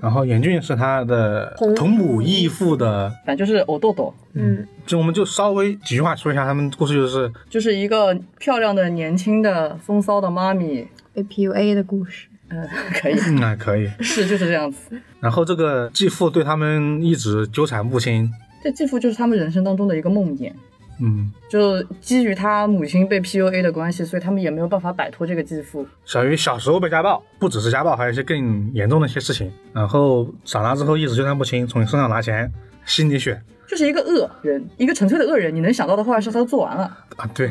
[0.00, 3.08] 然后严俊是他的同同母异父的。
[3.24, 10.86] 反正就是偶豆豆，嗯，就我们就稍微几句话说一下他们故事，就是就是一个漂亮的、年轻的、风骚的妈咪。
[11.14, 12.28] 被 PUA 的故事。
[12.50, 13.90] 嗯，可以，嗯还可以。
[14.00, 15.00] 是就是这样子。
[15.18, 18.30] 然后这个继父对他们一直纠缠不清，
[18.62, 20.52] 这继父就是他们人生当中的一个梦魇，
[21.00, 25.86] 嗯，就基于他母亲被 PUA 的关系，所以他们也没有办法摆脱这个继父。
[26.04, 29.52] 小鱼小时候被家暴，不只是家暴，还有一些更严重的一些事情。
[29.72, 32.50] 然后长大之后一直纠缠不清，从你身上拿钱，
[32.84, 35.54] 吸你血就是一个恶人，一个纯粹的恶人。
[35.54, 36.84] 你能想到的坏事他都做完了。
[37.16, 37.50] 啊，对。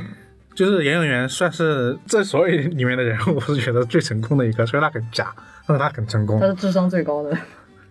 [0.56, 5.36] 就是严永元算是这所有里面的人，我是觉得最成功的一个，虽然他很假，
[5.68, 6.48] 但是他很成功他。
[6.48, 7.38] 是智商最高的，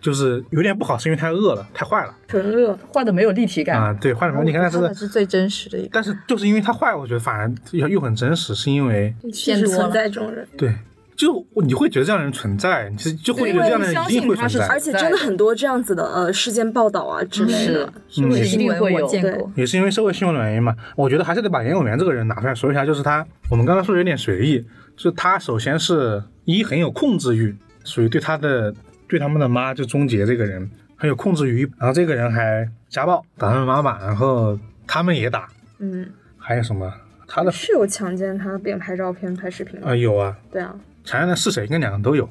[0.05, 2.77] 就是有点不好，是因为太饿了，太坏了纯饿。
[2.93, 3.81] 坏的没有立体感。
[3.81, 3.91] 啊。
[3.99, 5.89] 对，坏的没有你看，但他才是是最真实的一个。
[5.91, 10.75] 但是就是因为他坏，我觉得反而又又很真实，是因为见多了确实存在这种人，对，
[11.15, 17.91] 就你会觉得这样的人存在，你是就会觉得这样的人一定会存在，而且真的很多这样子的呃事件报道啊之类的。
[18.17, 19.51] 嗯是一定会有我见对过。
[19.55, 20.75] 也是因为社会新闻的原因嘛。
[20.95, 24.63] 我觉得还是得把严永元这个人拿出来说一下，就是他，我们刚刚说的有点随意，
[24.95, 28.73] 就是他首先是一很有控制欲，属于对他的
[29.07, 35.47] 对他们的妈就终结这个人很有控制欲，然后这个人还家暴打他们妈妈，然后他们也打，
[35.79, 36.93] 嗯，还有什么？
[37.27, 39.87] 他的是有强奸他，并拍照片、拍视频的。
[39.87, 41.65] 啊、有啊，对啊，强奸的是谁？
[41.65, 42.29] 应该两个都有。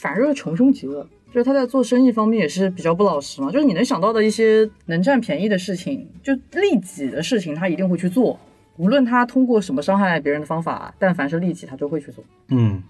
[0.00, 1.06] 反正就是穷凶极恶。
[1.30, 8.40] 就是他在做生意方面也是比较不老实嘛，就是你能想到的一些能占便宜的事情，就利己的事情，他一定会去做，
[8.78, 12.82] 无论他通过什么伤害别人的方法，但凡是利己，他都会去做，嗯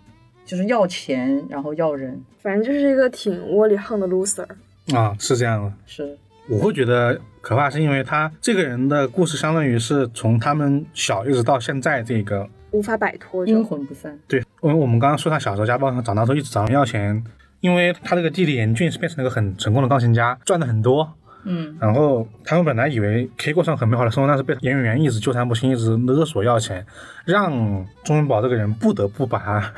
[0.48, 4.46] 就是要钱，然后要人，反正就是一个挺窝里横的 loser。
[4.94, 5.70] 啊，是这样的。
[5.84, 6.16] 是
[6.48, 12.48] 我会觉得可怕，是因为他这个人的故事，相当于是从他们小一直到现在这个。
[12.70, 13.62] 无法摆脱这阴。
[13.62, 14.18] 魂不散。
[14.26, 17.22] 对，因为我们刚刚说他小时候家暴，他长大之后一直找人要钱，
[17.60, 21.12] 因为他这个弟弟严俊是变成了一个很成功的钢琴家，赚的很多。
[21.44, 26.84] 嗯，然后他们本来以为可以过上很美好的生活，但是被严永元一直纠缠不清，一直勒索要钱，
[27.26, 27.52] 让
[28.04, 29.72] 钟文宝这个人不得不把他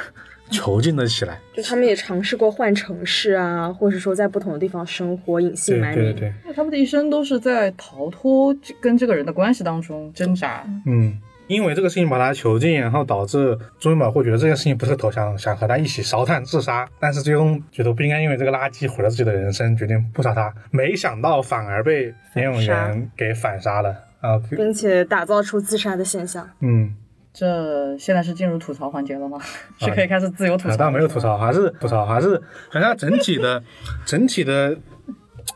[0.51, 1.39] 囚禁了起来。
[1.55, 6.05] 就他们也尝试过换城市啊，或者说在不同的地方生活，隐姓埋名。
[6.05, 10.65] 对对对，那他们的一生都是在逃脱这跟这个人的关系当中挣扎。
[10.87, 11.19] 嗯。
[11.47, 20.55] 因为这个事情把他囚禁，然后导致钟文宝会觉得这件事情不是投降，想和他一起烧炭自杀，但是最终觉得不应该因为这个垃圾毁了自己的人生，决定不杀他。
[20.71, 23.91] 没想到反而被严永元给反杀了
[24.21, 24.41] 啊！
[24.49, 26.49] 并且打造出自杀的现象。
[26.61, 26.95] 嗯，
[27.33, 29.39] 这现在是进入吐槽环节了吗？
[29.79, 30.77] 是可以开始自由吐槽啊，了？
[30.77, 32.41] 当然没有吐槽，还是吐槽，还是
[32.73, 33.63] 反正整体的
[34.05, 34.77] 整体的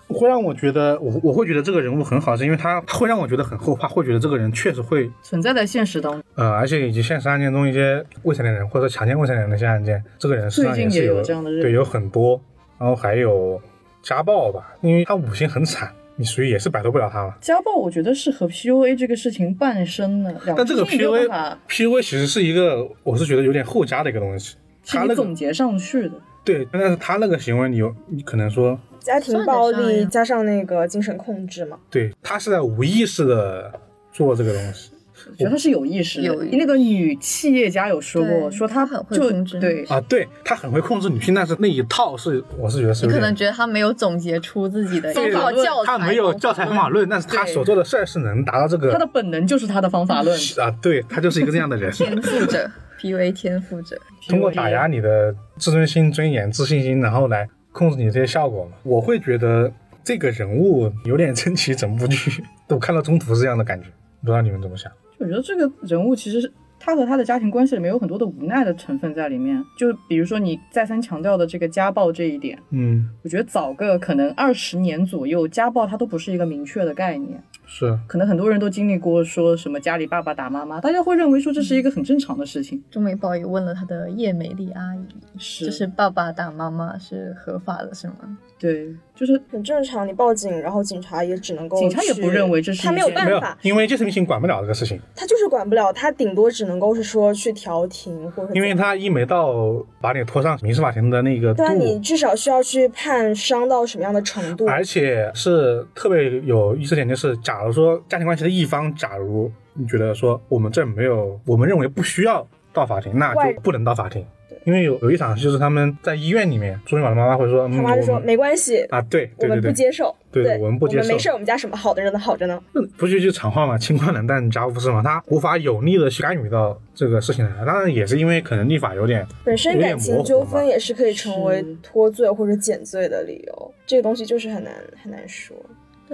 [0.08, 6.22] 会让我觉得，我我会觉得这个人物很好，是因为他他会让我觉得很后怕，会觉得这个人确实会存在在现实当中。
[6.36, 12.40] 呃，而且以及现实案件中一些未成年人或者说强奸未成年人的一些案件，这个人是有最近也有这样的对，有很多，
[12.78, 13.60] 然后还有
[14.02, 17.36] 家暴吧，因为他五行很惨，你属于也是摆脱不了他了。
[17.40, 24.56] 家暴，我觉得是和 PUA 这个事情伴生的，但这个 PUA PUA 其实是一个，我是觉得有点后加的一个东西。
[24.86, 26.12] 他那个你总结上去的。
[26.44, 33.72] 对，但是他那个行为，你有你可能说，家庭暴力加上那个精神控制嘛，对他是在无意识的
[34.12, 34.90] 做这个东西。
[35.30, 36.26] 我觉得他是有意识的。
[36.26, 50.36] 有意那个女企业家有说过，说她她很会控制对，啊，对他很会控制女性，但是那一套是我是觉得是你可能觉得他没有总结出自己的一对套教材，他没有教材方法论，但是他所做的事儿是能达到这个她的本能就是她的方法论。
[50.58, 51.90] 啊，对他就是一个这样的人。
[51.94, 52.70] 天赋者
[53.00, 53.96] ，PUA 天赋者。
[54.28, 58.72] 通过打压你的自尊心、尊严、自信心，然后来控制你这些效果嘛。
[58.82, 59.72] 我会觉得
[60.02, 63.86] 这个人物有点 撑起整部剧，我看到中途是这样的感觉，
[64.20, 64.90] 不知道你们怎么想？
[65.18, 69.62] 我觉得这个人物其实是他和他的家庭关系里面有很多的无奈的成分在里面。
[69.78, 77.42] 就比如说你再三强调的这个家暴这一点，嗯，我觉得早个可能二十年左右，家暴它都不是一个明确的概念。
[77.74, 82.80] 是可能很多人都经历过说什么家里爸爸打妈妈，大家会认为说这是一个很正常的事情。
[82.88, 85.04] 中美宝也问了他的叶美丽阿姨，
[85.36, 88.38] 是就是爸爸打妈妈是合法的，是吗？
[88.60, 90.06] 对，就是很正常。
[90.06, 99.52] 你报警，然后警察也只能够警察也不认为这是他没有办法，，因为精神病行管不了这个事情，他就是管不了，他顶多只能够是说去调停或者因为他一没到
[100.00, 104.66] 把你拖上民事法庭的那个度对，啊，你至少需要去判伤到什么样的程度。
[104.66, 114.24] 而且是特别有意思点，就是假如说家庭关系的一方，假如你觉得说我们这没有，我们认为不需要到法庭，那就不能到法庭。
[114.64, 122.58] 因为有有一场就是他们在医院里面，朱云宝的妈妈会说，嗯，他妈就说没关系，啊，对我们不对对对，接受，对对，我们不接受没事，我们家什么好的人呢，好着呢。
[122.72, 127.64] 嗯不就就常话嘛，清官难断家务事嘛，他无法有力的去干预到这个事情来。
[127.66, 135.54] 当然也是因为可能立法有点本身感情纠纷也是可以成为脱罪或者减罪的理由，这个东西就是很难很难说。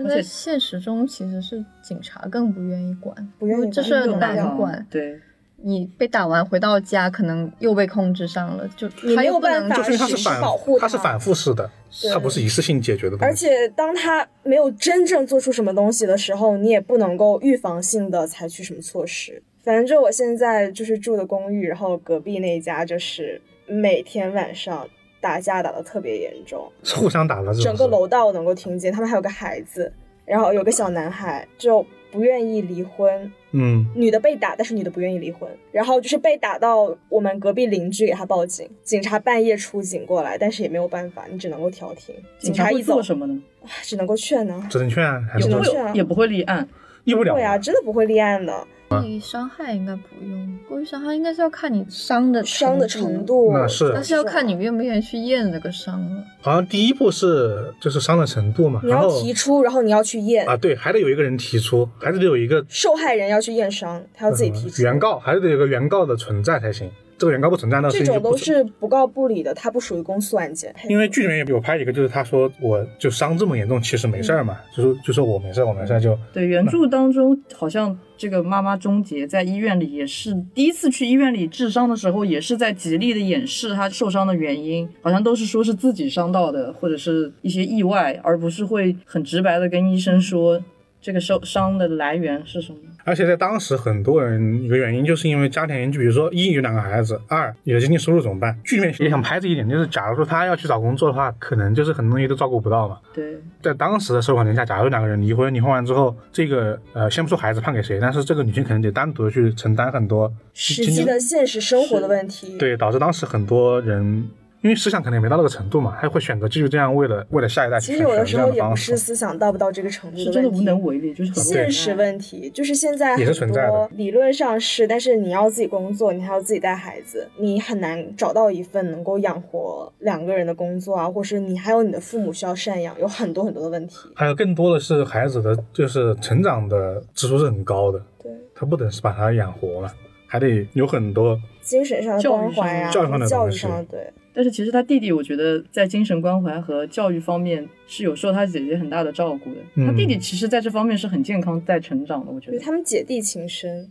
[0.03, 4.87] 但在现实中，其实是警察更不愿意管，不愿意因为这管事有办法难管。
[4.91, 5.21] 对，
[5.63, 11.71] 你被打完回到家，可能又被控制上了，就你没有他又不能办法就是是保护他它是反复式的，
[12.01, 13.25] 对它不是一次性解决的东西。
[13.25, 19.43] 而且当他没有真正做出什么东西的时候，你也不能够预防性的采取什么措施。
[19.63, 24.89] 反正就我现在就是住的公寓，然后隔壁那一家就是每天晚上
[25.21, 28.93] 打架打得特别严重，是互相打的整个楼道能够听见。
[28.93, 29.93] 他们还有个孩子，
[30.25, 42.15] 然后有个小男孩就不愿意离婚，嗯，女的被打，但是女的不愿意离婚，然后就是被打到我们隔壁邻居给他报警，警察半夜出警过来，但是也没有办法，你只能够调停。
[42.39, 43.41] 警察会一走做什么呢？
[43.83, 46.67] 只能够劝呢、只能劝啊还是只能劝啊也不会立案。
[47.05, 56.25] 立不了对啊，真的不会立案的，故意伤害应该不用，故意伤害应该是要看你伤的伤的程，度那是但是要看你愿不愿意去验这个伤了。
[56.41, 64.83] 好像第一步是就是伤的程度嘛，你要提出，然后你要去验，啊对，还得有一个人提出，还得有一个受害人要去验伤，他要自己提出。
[64.83, 66.91] 嗯原告，还是得有个原告的存在才行。
[67.21, 70.75] 这个原告不存在，那事这种都是不告不理的，它不属于公诉案件。
[70.89, 90.59] 因为剧里面有拍一个，就是他说我就伤这么严重，其实没事儿嘛，就说就说我没事儿，我没事儿就对，原著当中好像这个妈妈钟洁在医院里也是第一次去医院里治伤的时候，也是在极力的掩饰她受伤的原因，好像都是说是自己伤到的，或者是一些意外，而不是会很直白的跟医生说
[91.03, 92.79] 这个受伤的来源是什么。
[93.05, 98.59] 而且在当时，很多人一个原因就是因为家庭原因，就比如说一有两个孩子，二你的经济收入怎么办？
[98.65, 102.99] 剧里面也想拍这一点，就是假如说他要去找工作的话，可能就是很多东西都照顾不到嘛。
[103.15, 114.29] 对，在当时的社会环境下，假如两个人离婚，离婚完之后，这个呃，先不说孩子判给谁，但是这个女性可能得单独的去承担很多实际的现实生活的问题，对，导致当时很多人。
[114.63, 118.97] 因为思想可能也没到那个程度嘛，他会选择继续这样，为了为了下一代去其实有的时候也不是。
[118.97, 133.97] 思想到不到这个程度是真的无能为力，就是很现实问题就是现在也是很存在的多理论上是，但是你要自己工作，你还要自己带孩子，你很难找到一份能够养活两个人的工作啊，或是你还有你的父母需要赡养，有很多很多的问题。
[134.15, 139.91] 还有更多的是孩子的就是成长的支出是很高的，对，他不等是把他养活了，
[140.27, 149.61] 还得有很多精神上的关怀啊，教育上的教育东西上的对，但是其实他弟弟，我觉得在精神关怀和教育方面是有受他姐姐很大的照顾的。
[149.75, 152.53] 嗯他弟弟其实在这方面是很健康在成长的，我觉得。
[152.53, 153.89] 因为他们姐弟情深，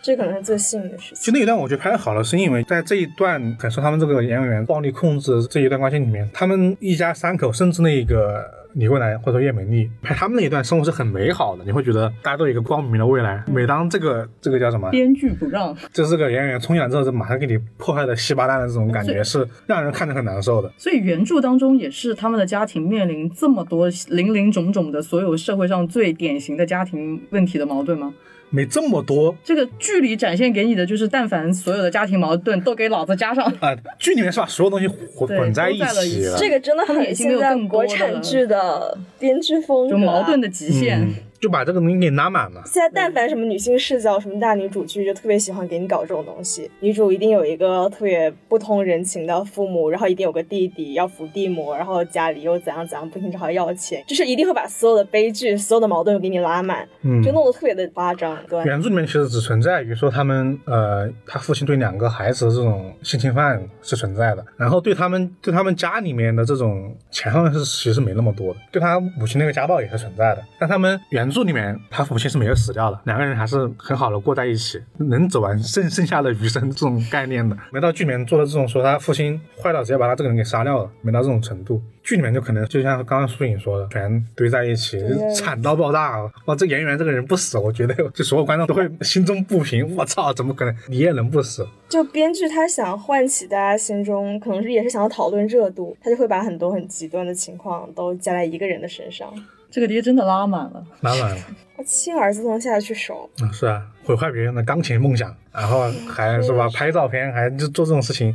[0.00, 1.32] 这可能是最幸运的事其实。
[1.32, 8.44] 那一段我觉得拍的好了是因为在这一段感受他们这个演员暴力控制这一段关系里面，他们一家三口，甚至那个
[8.74, 13.42] 李桂兰或者说叶美丽拍他们那一段生活是很美好的，你会觉得大家都有一个光明的未来。
[13.46, 20.72] 每当这个这个叫什么，编剧不让，就是这个演员冲进来之后，就马上给你破坏的稀巴烂的这种感觉，是让人看着很难受的。
[20.76, 28.12] 所以原著当中也是他们的家庭面临这么多林林种种的所有社会上最典型的家庭问题的矛盾吗？
[28.54, 33.44] 没这么多这个剧里展现给你的就是，但凡所有的家庭矛盾都给老子加上。
[33.60, 36.36] 啊、剧里面是把所有东西混混在一起起了。
[36.38, 41.00] 这个真的很现在国产剧的编剧风格、啊，就矛盾的极限。
[41.00, 42.62] 嗯，就把这个东西给拉满了。
[42.64, 46.70] 现在但凡什么女性视角、什么大女主剧，就特别喜欢给你搞这种东西。
[46.78, 58.38] 女主一定有一个特别不通人情的父母，然后一定有个弟弟要伏地魔，然后家里又怎样怎样，不停找他要钱，就是一定会把所有的悲剧、所有的矛盾给你拉满，嗯，就弄得特别的夸张。
[58.48, 77.56] 对，原著里面其实只存在于说他们呃，他父亲对两个孩子的这种性侵犯是存在的，然后对他们对他们家里面的这种钱方面是其实没那么多的，对他母亲那个家暴也是存在的，但他们原著著里面他父亲是没有死掉的，两个人还是很好的过在一起，能走完剩剩下的余生这种概念的。
[77.72, 81.80] 没到剧里面做的这种说他父亲坏到直接把他这个人给杀掉了，没到这种程度。
[82.02, 85.00] 剧里面就可能就像刚刚苏颖说的，全堆在一起，
[85.34, 86.20] 惨到爆炸。
[86.46, 89.96] 哇，这演员这个人不死，我觉得就所有观众都会心中不平。
[89.96, 91.66] 我操，怎么可能你也能不死？
[91.88, 99.32] 就编剧他想唤起大家心中，可能是也是想要讨论热度，他就会把很多很极端的情况都加在一个人的身上。
[99.72, 101.36] 这个爹真的拉满了，拉满了。
[101.74, 108.32] 他亲儿子能下得去手，啊，是啊，毁坏别人的钢琴梦想，然后还是吧拍照片，还就做这种事情。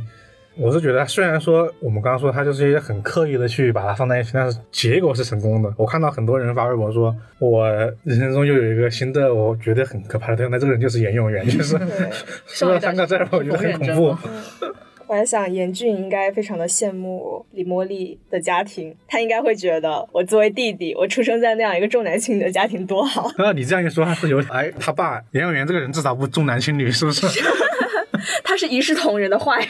[0.56, 5.72] 我是觉得，虽然说我们刚刚说他就是一些很刻意的去把它放在一起，但是结果是成功的。
[5.76, 7.68] 我看到很多人发微博说，我
[8.02, 11.78] 人生中又有一个新的我觉得很可怕的对象，那这个人就是严永元，就是
[12.44, 14.18] 说了三个字，我觉得很恐怖。
[15.08, 23.30] 我还想，严俊应该非常的羡慕李茉莉的家庭，他应该会觉得我作为弟弟，我出生在那样一个重男轻女的家庭多好。
[23.38, 27.26] 那你这样一说，他是有哎，他爸严永元这个人至少不重男轻女，是不是？
[28.44, 29.66] 他是一视同仁的坏，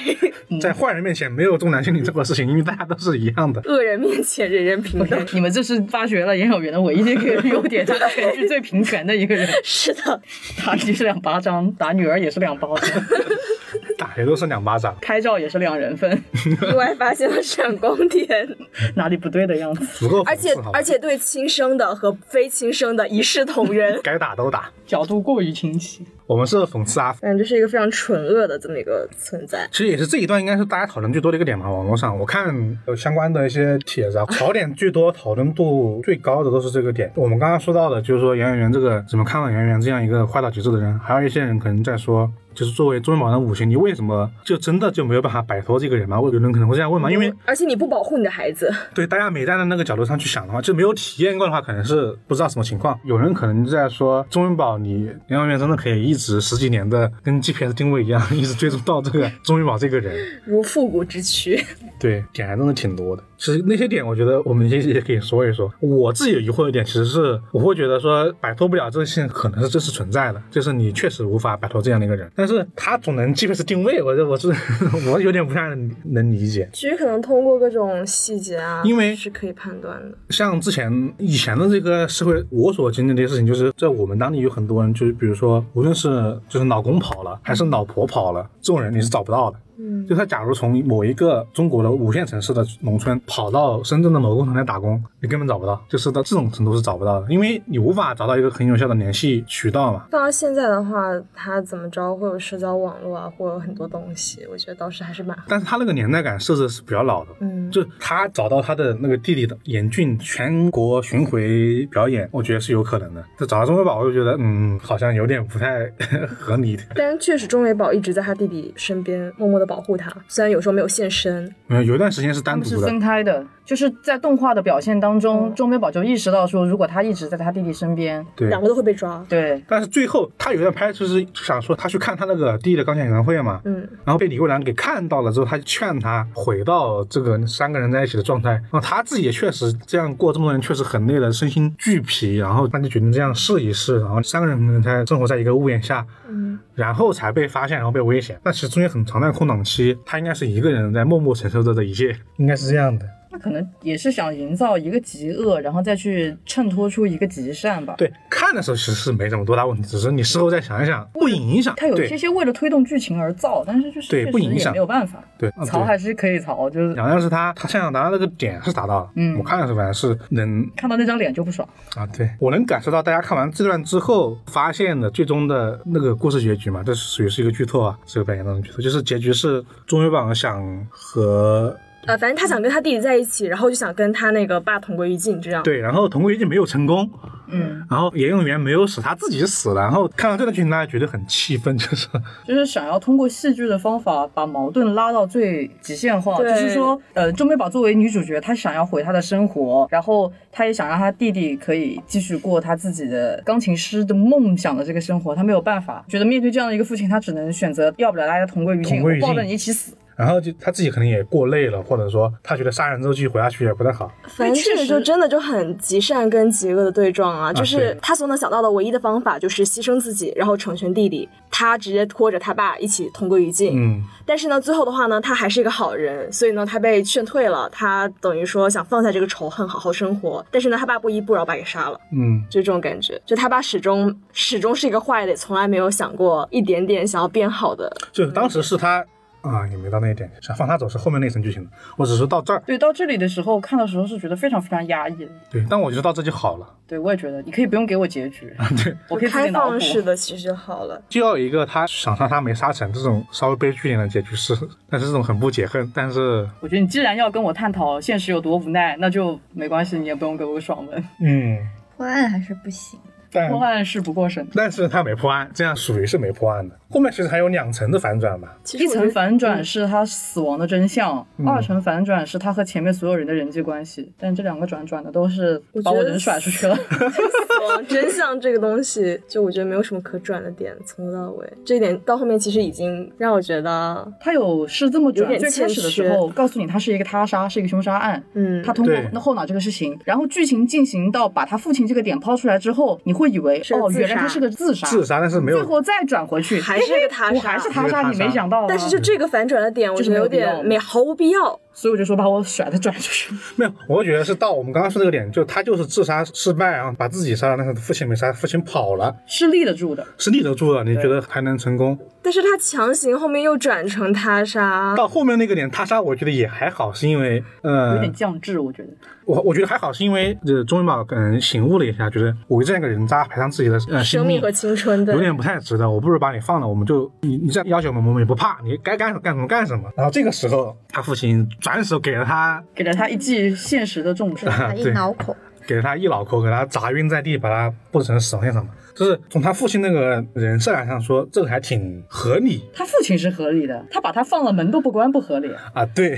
[0.61, 3.61] 在坏人面前没有重男轻女这个事情，因为大家都是一样的。
[3.67, 5.27] 恶人面前人人平等。
[5.33, 9.47] 你们这是发掘了严小元的唯一的一个优点，他全剧最平权的一个人。
[9.63, 10.21] 是的，
[10.65, 13.05] 打你是两巴掌，打女儿也是两巴掌，
[13.99, 16.11] 打谁都是两巴掌，开照也是两人份。
[16.69, 18.49] 意外发现了闪光点，
[18.97, 19.87] 哪里不对的样子？
[19.97, 26.05] 足够而且而且对亲生的和非亲生的一视同仁， 该打都打，角度过于清晰。
[26.27, 29.67] 我们是讽刺啊，反正就是一个非常纯恶的这么一个存在。
[29.71, 31.71] 其实也是这一段应该是大家讨论最多的一个点嘛。
[31.71, 37.11] 网络上我看有相关的一些帖子啊，槽点最多、讨论度最高的都是这个点。
[37.15, 42.31] 我们刚刚说到的，就是说杨圆圆这个怎么看到杨圆圆这样一个坏到极致的人，还有一些人可能在说。
[42.59, 46.19] 就是作为中元宝的母亲，你为什么就真的就没有办法摆脱这个人吗？
[46.21, 47.09] 有人可能会这样问嘛？
[47.09, 52.99] 因为而且你不保护你的孩子， 对大家没站在那个角度上去想的话，就没有体验过的话，可能是不知道什么情况。
[53.05, 61.65] 有人可能在说中元宝，你杨元元真的可以一直十几年的跟 GPS 定位一样， 一直追踪到这个中元宝这个人， 如复古之躯。
[62.01, 63.23] 对，点还真的挺多的。
[63.37, 65.73] 其实那些点，我觉得我们也也可以说一说。
[65.79, 72.29] 我自己有疑惑的点，其实是我会觉得说摆脱不了这个性，可能是真实存在的，就是你确实无法摆脱这样的一个人。
[72.35, 74.49] 但是他总能 GPS 定位，我这我是
[75.11, 75.69] 我有点不太
[76.05, 76.69] 能理解。
[76.73, 80.17] 其实可能通过各种细节啊，因为是可以判断的。
[80.31, 86.09] 像之前以前的这个社会，我所经历的一些事情，就是在我们当地有很多人，就是比如说，无论是
[86.49, 89.59] 就是老公跑了，还是老婆跑了，这种人你是找不到的。
[89.79, 100.07] 嗯，就他假如从某一个中国的五线城市的农村跑到深圳的某个工厂来打工，你根本找不到，就是到这种程度是找不到的，因为你无法找到一个很有效的联系渠道嘛。
[100.11, 105.37] 到现在的话，他怎么着会有社交网络啊，会有很多东西，我觉得倒是还是蛮。
[105.47, 113.25] 但是他那个年代感设置是比较老的，嗯，就他找到他的那个弟弟的严俊全国巡回表演，我觉得是有可能的。
[113.39, 115.87] 就找到钟伟宝，我就觉得嗯，好像有点不太
[116.39, 116.79] 合理。
[116.95, 121.55] 但确实钟伟宝一直在他弟弟身边默默的保护他，虽然有时候没有现身。
[121.69, 123.47] 嗯，有一段时间是单独的，是分开的。
[123.69, 129.23] 就是在动画的表现当中，钟美宝就意识到说，如果他一直在他弟弟身边，对，两个都会被抓。
[129.29, 138.53] 对，但是最后他有一段拍，就是想说他去看他那个弟弟的钢琴演唱会嘛，嗯，然后被李桂兰给看到了之后，他就劝他回到这个三个人在一起的状态。
[138.53, 142.37] 然后他自己也确实这样过这么多年，确实很累了，身心俱疲。
[142.37, 148.41] 然后他就决定这样试一试，然后三个人才生活在一个屋檐下，嗯，然后才被发现，然后被危险。
[148.43, 153.05] 那其实中间很长的空档期，他应该是一个人在默默承受着这一切，应该是这样的。
[153.31, 157.95] 那可能也是想营造一个极恶，然后再去衬托出一个极善吧。
[157.99, 161.75] 对，看的时候其实是没什么多大问题，只是你事后再想一想，不影响。
[161.77, 165.23] 他有对些些为了推动剧情而造，但是就是对不影响没有办法。
[165.39, 171.69] 对，啊对曹还是可以曹，就是两样是他，他想想达到那个点是达到了，嗯我看的时候反正是能看到那张脸就不爽。
[171.95, 181.77] 啊，对我能感受到大家看完这段之后发现的最终的那个故事结局嘛，这属于是一个剧透啊，是个扮演当中剧透，就是结局是钟伟榜想和
[182.09, 185.63] 呃，反正他想跟他弟弟在一起，然后就想跟他那个爸同归于尽，这样。
[185.63, 187.07] 对，然后同归于尽没有成功，
[187.49, 192.09] 嗯，然后严永元没有死，他自己死了，然后看到这段剧情，大家觉得很气愤，就是
[192.49, 209.93] 就是想要通过戏剧的方法把矛盾拉到最极限化，对就是说，呃，周美宝作为女主角，她想要回她的生活，然后她也想让她弟弟可以继续过她自己的钢琴师的梦想的这个生活，她没有办法，觉得面对这样的一个父亲，她只能选择，要不了大家同归于尽，同归于尽我抱着你一起死。
[210.19, 214.11] 然后就他自己可能也过累了，或者说他觉得杀人之后继续活下去也不太好。
[214.27, 217.53] 反正这个就真的就很极善跟极恶的对撞啊！
[217.53, 221.29] 就是他所能想到的唯一的方法就是牺牲自己，然后成全弟弟。
[221.51, 223.73] 他直接拖着他爸一起同归于尽。
[223.75, 227.69] 嗯，但是呢，最后的话呢，他还是一个好人，所以呢，他被劝退了。
[227.71, 230.45] 他等于说想放下这个仇恨，好好生活。
[230.51, 231.99] 但是呢，他爸不依不饶，把他给杀了。
[232.13, 237.91] 嗯，就这种感觉，就他爸始终始终是一个坏的，从来没有想过一点点想要变好的。
[238.13, 239.05] 就当时是他
[239.49, 241.71] 啊，也没到那一点，想放他走是后面那层剧情的。
[241.97, 245.31] 我只是到这儿，对，到这里的时候看的时候是觉得非常非常压抑的。
[245.51, 246.75] 对，但我觉得到这就好了。
[246.87, 249.79] 对，我也觉得你可以不用给我结局，对，我可以开放。
[249.79, 251.01] 式的其实就好了。
[251.09, 254.55] 就要有一个他想杀他没杀成这种稍微悲剧一点的结局是，
[254.91, 261.05] 但是这种很不解恨，但是我觉得你既然要跟我探讨现实有多无奈，那就没关系，你也不用给我个爽文。
[261.21, 261.59] 嗯，
[261.97, 262.99] 破案还是不行。
[263.33, 266.75] 但破案是不过审，但是他没破案，这样属于是没破案的。
[266.91, 268.57] 后面其实还有两层的反转吧。
[268.79, 274.11] 一层反转是他死亡的真相，嗯二层反转是他和前面所有人的人际关系。
[274.19, 276.75] 但这两个转转的都是把我人甩出去了。
[276.89, 288.23] 死亡真相这个东西，就我觉得没有什么可转的点，从头到尾，这一点到后面其实已经让我觉得，他有是这么转，有点最开始的时候告诉你他是一个他杀，是一个凶杀案。
[288.33, 298.67] 嗯，他通过那后脑这个事情，然后剧情进行到把他父亲这个点抛出来之后，你会以为哦，原来他是个自杀，自杀，但是没有最后再转回去，还是个他杀我还是他杀，你没想到啊。
[298.69, 301.61] 但是就这个反转的点，我觉得有点没毫无必要。
[301.79, 303.33] 所以我就说把我甩的转出去。
[303.55, 311.97] 没有，我觉得是到我们刚刚说这个点，就他就是自杀失败，然后把自己杀了，但是父亲没杀，父亲跑了，是立得住的，是立得住的，你觉得还能成功？
[312.21, 318.89] 但是他强行后面又转成他杀，到后面那个点，他杀我觉得也还好，是因为呃有呃点，降智，我觉得。
[319.25, 329.91] 我我觉得还好，是因为呃，钟元宝可能醒悟了一下，觉得我这样一个人渣赔上自己的呃生命和青春的有点不太值得，我不如把你放了，我们就你你这样要求我们，我们也不怕，你该干干什么干什么。
[329.95, 334.49] 然后这个时候，他父亲转手给了他给了他一记现实的重锤。
[334.51, 338.73] 他一脑壳，给了他一脑壳，给他砸晕在地，把他布成死亡现场嘛。
[338.97, 345.53] 就是从他父亲那个人设来上说，这个还挺合理他父亲是合理的，他把他放了门都不关，不合理。
[345.75, 345.85] 啊。
[345.95, 346.17] 对，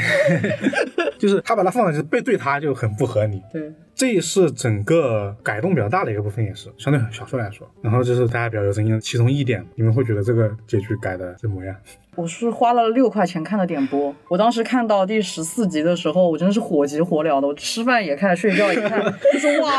[1.18, 3.42] 就是他把他放了，就是背对他就很不合理。
[3.52, 7.70] 对，这是整个改动比较大的一个部分，也是相对小说来说。
[7.82, 11.76] 然后就是大家比较有争议的其中一点，你们会觉得这个结局改的怎么样？
[12.16, 19.70] 我是花了六块钱看的点播，我当时看到第十四集的时候，我真的是火急火燎的，我吃饭也看，睡觉也看， 就说哇，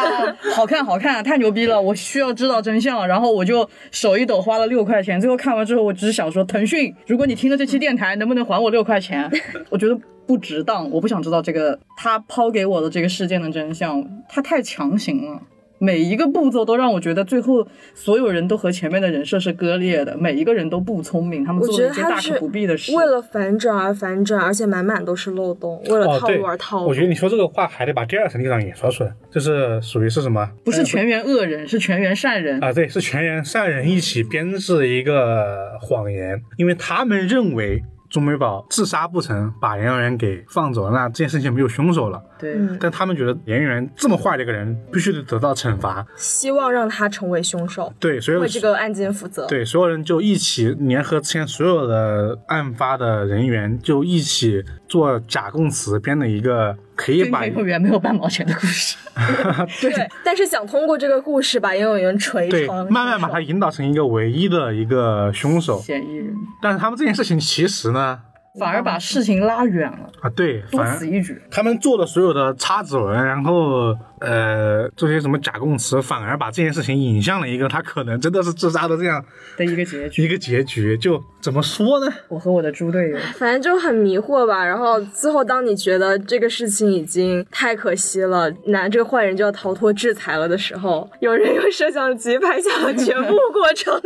[0.56, 9.28] 好看好看，太牛逼了，我需要知道真相，然后我就手一抖花了六块钱，最后看完之后，我只是想说，腾讯，如果你听了这期电台，能不能还我六块钱？
[9.70, 10.00] 我觉得
[10.32, 15.42] 不值当，我不想知道这个他抛给我的这个事件的真相，他太强行了。
[15.78, 22.96] 每一个步骤都让我觉得最后所有人都和前面的人设是割裂的，每一个人都不聪明，他们做了一件大可不必的事。
[22.96, 26.88] 为了反转而反转，而且满满都是漏洞，为了哦，套路而套，路。
[26.88, 30.50] 我觉得你说这个话还得把第二层立场也说出来，就是属于是什么？
[30.64, 32.64] 不是全员恶人，是全员善人。
[32.64, 42.22] 啊，对，是全员善人一起编制一个谎言，因为他们认为钟美宝自杀不成，把研究员给放走了，那这件事情没有凶手了。
[42.38, 46.06] 对，嗯但他们觉得研究员这么坏的一个人，必须得得到惩罚。
[46.18, 49.48] 希望让他成为凶手，对，所有为这个案件负责。
[49.48, 58.98] 对所有人就一起联合之前所有的案发的人员，就一起做假供词，编了一个可以把跟研究员没有半毛钱的故事。
[59.82, 65.80] 对，但是想通过这个故事把游泳员锤对成，慢慢把他引导成一个唯一的一个凶手。
[65.80, 68.20] 嫌疑人但是他们这件事情其实呢，
[68.60, 71.42] 反而把事情拉远了，啊，对，多此一举。
[71.50, 79.24] 他们做的所有的插指纹，然后呃做些什么假供词，反而把这件事情引向了一个他可能真的是自杀的这样
[79.58, 80.24] 的一个结局。
[80.24, 80.98] 一个结局。
[80.98, 82.14] 就怎么说呢？
[82.28, 84.66] 我和我的猪队友，反正就很迷惑吧。
[84.66, 94.00] 然后最后，当你觉得这个事情已经太可惜了，那这个坏人就要逃脱制裁了的时候，有人用摄像机拍下了全部过程。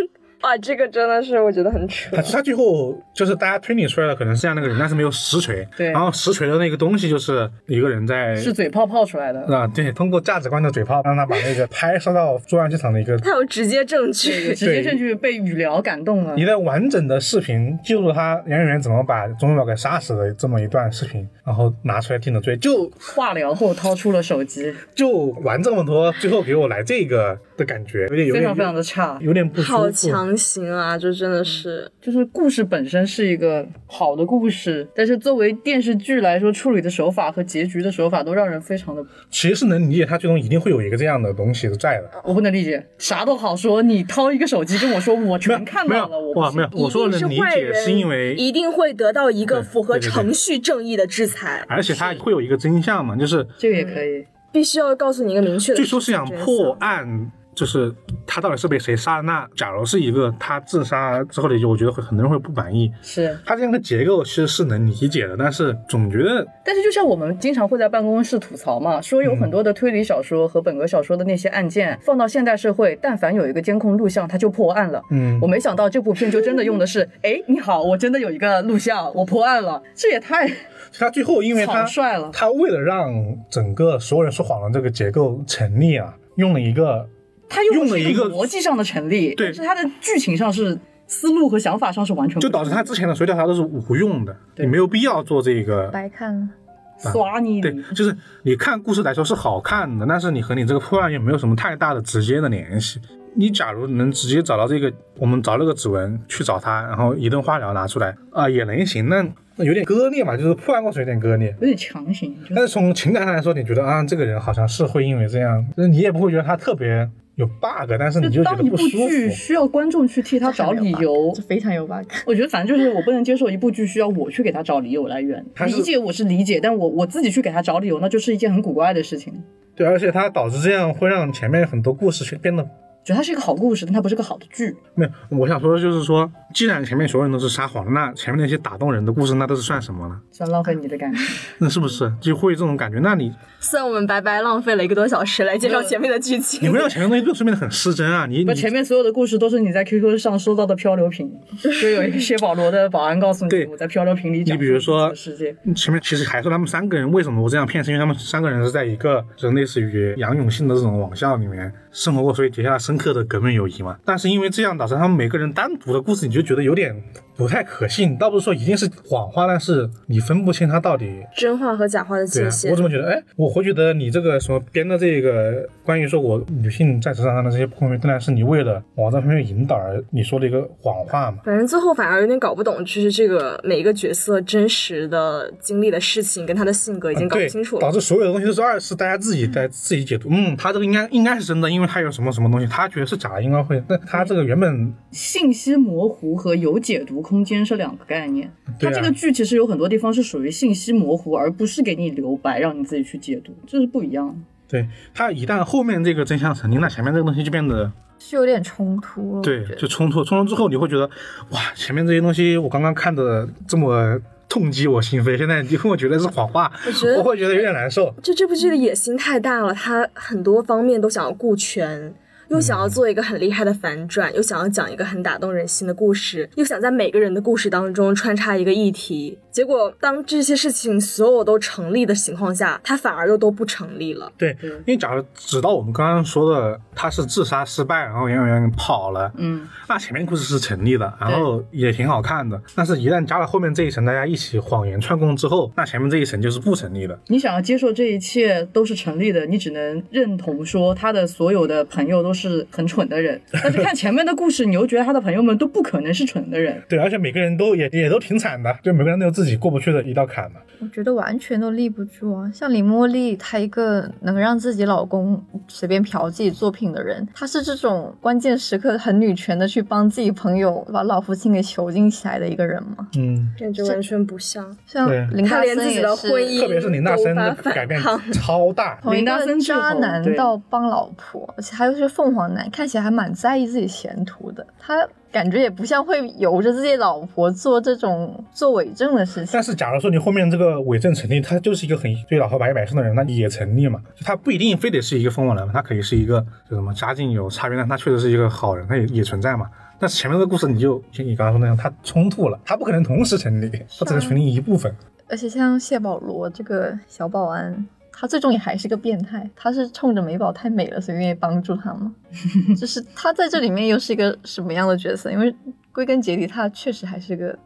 [0.45, 2.21] 哇，这个真的是我觉得很扯他。
[2.21, 5.67] 他最后就是大家推理出来的可能是这样那个人，但是没有实锤。
[5.75, 9.41] 对然后实锤的那个东西就是一个人在是嘴炮泡出来的。
[9.47, 16.45] 啊，对，通过价值观的嘴炮，让他把那个 拍摄到作案现场的一个他有直接证据，直接证据被语聊感动了一。
[16.45, 25.09] 段完整的视频，记录他杨演员怎么把钟元宝给杀死的这么一段视频，然后拿出来定的罪，就化疗后掏出了手机，就
[25.43, 29.17] 玩这么多，最后给我来这个的感觉，有点有点非常非常的差。
[29.21, 29.77] 有点不舒服。
[29.77, 30.97] 好强行啊！
[30.97, 42.09] 就真的是，就是故事本身是一个好的故事，但是作为电视剧来说，处理的手法和结局的手法都让人非常的，其实是能理解，他最终一定会有一个这样的东西在的。
[42.23, 54.25] 我不能理解，啥都好说，你掏一个手机跟我说我全看到了，我哇，没有，我说能理解坏人是因为，一定会得到一个符合程序正义的制裁，而且他会有一个真相嘛，就是这个也可以。
[54.51, 55.77] 必须要告诉你一个明确的。
[55.77, 56.77] 据说是想破。
[56.79, 57.93] 案，就是
[58.27, 59.23] 他到底是被谁杀的。
[59.23, 62.91] 那假如是一个他自杀之后的我觉得会很多人会不满意。
[63.01, 75.01] 是，他这样的结构其实是能理解的，但是总觉得但是就像我们经常会在办公室吐槽嘛，说有很多的推理小说和本格小说的那些案件放到现代社会，但凡有一个监控录像，他就破案了。
[75.11, 80.51] 嗯我没想到这部片就真的用的是， 哎，你好，我真的有一个录像，我破案了，这也太
[80.97, 82.29] 他最后因为他帅了。
[82.33, 83.13] 他为了让
[83.49, 87.07] 整个所有人说谎的这个结构成立啊，用了一个
[87.55, 90.77] 他用用了一个逻辑上的成立，对但是他的剧情上是
[91.07, 95.87] 思路和想法上是完全就导致他之前的所有调查都是无用的，对你没有必要做这个。
[95.87, 96.49] 白看了。
[96.97, 103.01] 刷你对，就是你看故事来说是好看的，但是你和你这个破案也没有什么太大的直接的联系。
[103.35, 109.09] 你假如能直接找到这个，我们找那个指纹去找他，然后一顿化疗拿出来啊、也能行。
[109.09, 109.21] 那
[109.57, 111.53] 那有点割裂嘛，就是破案过程有点割裂。
[111.59, 119.29] 有点强行，就是但是从情感上来说，你觉得啊，这个人好像是会因为这样，就是你也不会觉得他特别有 bug，但是你就当一部得不舒剧。
[119.29, 122.05] 需要观众去替他找理由这，非常有 bug。
[122.25, 125.45] 我觉得反正就是我不能接受一部剧需要我去给他找理由来源。
[125.53, 129.33] 他理解我是理解，但我我自己去给他找理由，那就是一件很古怪的事情。
[129.75, 132.65] 对，而且它导致这样会让前面很多故事去变得
[133.05, 134.75] 觉得它是一个好故事，但它不是个好的剧。
[134.95, 135.37] 没有。
[135.37, 140.19] 我想说的就是说，既然前面所有人都是撒谎，那前面那些打动人的故事，那都是算什么呢？
[140.31, 141.23] 算浪费你的感情。
[141.59, 142.97] 那是不是就会有这种感觉？
[142.99, 146.75] 那你算我们白白浪费了一个多小时来介绍前面的剧你情不。
[146.75, 148.25] 让前面东西就变得很失真啊！
[148.25, 151.31] 你不，前面所有的故事都是你在 QQ 上收到的漂流瓶，
[151.79, 155.55] 就有一个谢保罗的保安告诉你对我在漂流瓶里讲你比如说述世界。
[155.75, 163.97] 前面其实还说他们三个人为什么我这样骗，是因为他们三个人是在一个就类似于杨永信的这种网校里面生活过，所以结下了深刻的革命友谊嘛。
[164.03, 166.93] 但是因为这样导致他们每个人单独的故事，你就觉得有点
[167.35, 168.17] 不太可信。
[168.17, 172.75] 倒不是说一定是谎话，但是你分不清他到底真话和假话的界限我。
[172.75, 181.37] 怎么觉得，哎，我会觉得你这个什么编的这个关于说我女性在职场上的这些不公平，当然是你为了往这方面引导而你说的一个谎话嘛。
[181.43, 187.81] 反正最后反而有点搞不懂，就是这个每一个角色真实的经历的事情跟他的性格已经搞不清楚，了。
[187.81, 190.29] 导致所有的东西都是二是大家自己在自己解读。
[190.31, 193.81] 嗯，他这个应该应该是真的，因为他有什么什么东西，他觉得是假的，应该会。
[193.87, 198.51] 那他这个原本信息模糊和有解读空间是两个概念。
[198.79, 204.35] 它这个剧其实有很多地方是属于信息模糊，而不是给你留白让你自己去解读，这是不一样的。
[204.67, 209.41] 对它一旦后面这个真相成立，那前面这个东西就变得是有点冲突了。
[209.41, 211.09] 对就冲突，冲突之后你会觉得
[211.49, 218.13] 哇，前面这些东西我刚刚看的这么痛击我心扉，现在你跟我觉得是谎话，我觉得我会觉得有点难受。
[218.21, 222.13] 就这部剧的野心太大了，它很多方面都想要顾全，
[222.49, 229.37] 又想要做一个很厉害的反转，又想要讲一个很打动人心的故事，又想在每个人的故事当中穿插一个议题。
[229.51, 234.31] 结果当这些事情所有都成立的情况下，他反而又都不成立了。
[234.37, 242.61] 对，因为假如直到我们刚刚说的他是自杀失败，然后杨洋跑了，嗯，那前面故事是成立的，然后也挺好看的。
[242.75, 247.17] 但是，一旦加了后面这一层，大家一起谎言串供之后，那前面这一层就是不成立的。
[247.27, 253.41] 你想要接受这一切都是成立的，你只能认同说他的所有的朋友都是很蠢的人。
[253.51, 256.79] 但是看前面的故事，你又觉得他的朋友们都不可能是蠢的人。
[256.89, 260.59] 对，而且每个人都也也都挺惨的，就每个人都有自己过不去的一道坎嘛。
[260.81, 262.51] 我觉得完全都立不住啊！
[262.53, 273.07] 像李茉莉，她一个能让自己老公随便嫖自己作品的人，她是这种关键时刻很女权的去帮自己朋友把老父亲给囚禁起来的一个人吗？
[273.17, 276.27] 嗯，感觉完全不像，像林大森也是
[276.59, 277.99] 特别是林大森的改变
[278.33, 278.99] 超大。
[279.01, 284.65] 从一林大森渣男到帮老婆，而且还有是凤凰男，看起来还蛮在意自己前途的。
[284.79, 289.61] 他感觉也不像会由着自己老婆做这种做伪证的事情但。
[289.61, 293.99] 是，假如说你后面这个伪证成立，他就是一个很对老婆百依百顺的人，那也成立嘛？
[294.15, 299.69] 就他不一定非得是一个凤凰男，他可以是一个就什么家境有差别，但他确实是一个好人，他也也存在嘛。
[299.99, 303.69] 但是前面这个故事，你就像你刚刚说那样，他冲突了，他不可能同时成立，
[303.99, 304.93] 他只能成立一部分。
[305.27, 307.87] 而且像谢保罗这个小保安，
[308.17, 309.49] 他最终也还是个变态。
[309.55, 312.15] 他是冲着美宝太美了，所以愿意帮助他吗？
[312.79, 315.31] 就是他在这里面又是一个什么样的角色？
[315.31, 315.53] 因为
[315.91, 317.57] 归根结底，他确实还是个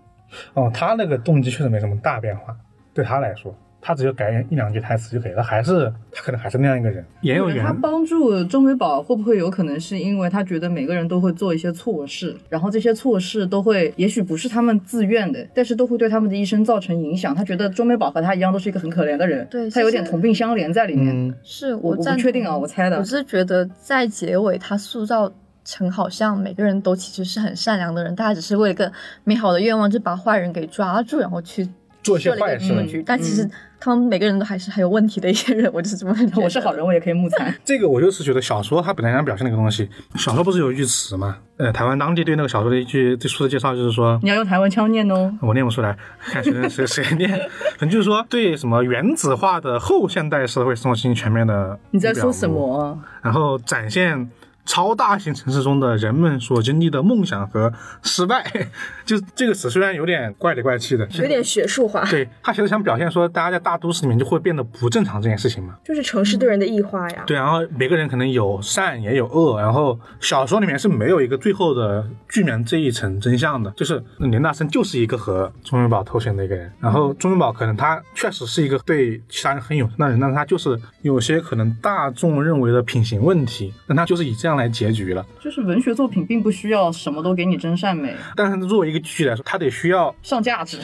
[0.53, 2.55] 哦，他那个动机确实没什么大变化，
[2.93, 7.03] 对他来说，他只有改一两句台词就可以了，还是他可能还是那样一个人。
[7.21, 17.33] 也有他，帮助钟美宝会不会有可能是因为他觉得每个人都会做一些错事，然后这些错事都会，也许不是他们自愿的，但是都会对他们的一生造成影响。
[17.33, 21.15] 他觉得钟美宝和他一样都是一个很可怜的人，对他有点同病相怜在里面。
[21.15, 23.03] 嗯，是我我不确定啊，我猜的我。
[23.03, 25.31] 是觉得在结尾他塑造
[25.63, 28.91] 成好像每个人都其实是很善良的人，大家只是为了一个
[29.23, 31.67] 美好的愿望，就把坏人给抓住，然后去
[32.03, 33.03] 做一些坏事一个恶局。
[33.05, 37.53] 但其实他们每个人都还是很有问题的一些人，我就是这么觉得我是好人，我也可以木残。
[37.63, 41.37] 这个我就是觉得小说它本来想表现那个东西，小说不是有一句词嘛？
[41.57, 45.29] 呃，台湾当地对那个小说的一句最初的介绍就是说，你要用台湾腔念哦。
[45.41, 47.29] 我念不出来，看谁谁谁念，
[47.77, 52.49] 反正就是说对什么原子化的后现代社会生活进行全面的你在说什？
[52.49, 52.97] 么啊？
[53.21, 54.29] 然后展现
[54.69, 58.45] 超大型城市中的人们所经历的梦想和失败。
[59.03, 65.75] 就这个词虽然有点怪里怪气的，有点学术化，对他其实想表现说，大家在大都市里面就会变得不正常这件事情嘛。
[65.83, 67.23] 就是城市对人的异化呀。
[67.25, 85.25] 对，然后每个人可能有善也有恶，然后小说里面是没有一个最后的剧面这一层真相的，就是林大生就是一个和钟元宝偷情的一个人，然后钟元宝可能他确实是一个对其他人很友善的人，但是他就是有些可能大众认为的品行问题，但他就是以这样来结局了。
[85.39, 90.77] 就是文学作品并不需要什么都给你真善美，但是作为一个剧来说，它得需要上价值。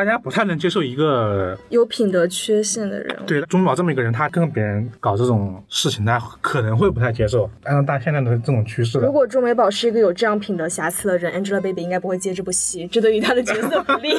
[0.00, 7.50] 大家不太能接受一个有品德缺陷的人，对钟元宝这么一个人，他跟别人搞这种事情，他可能会不太接受。
[7.64, 14.08] 按照大现在的这种趋势如，果钟美宝是一个有这样品德瑕疵的人，Angelababy 应该不会接这部戏，这对于她的角色不利。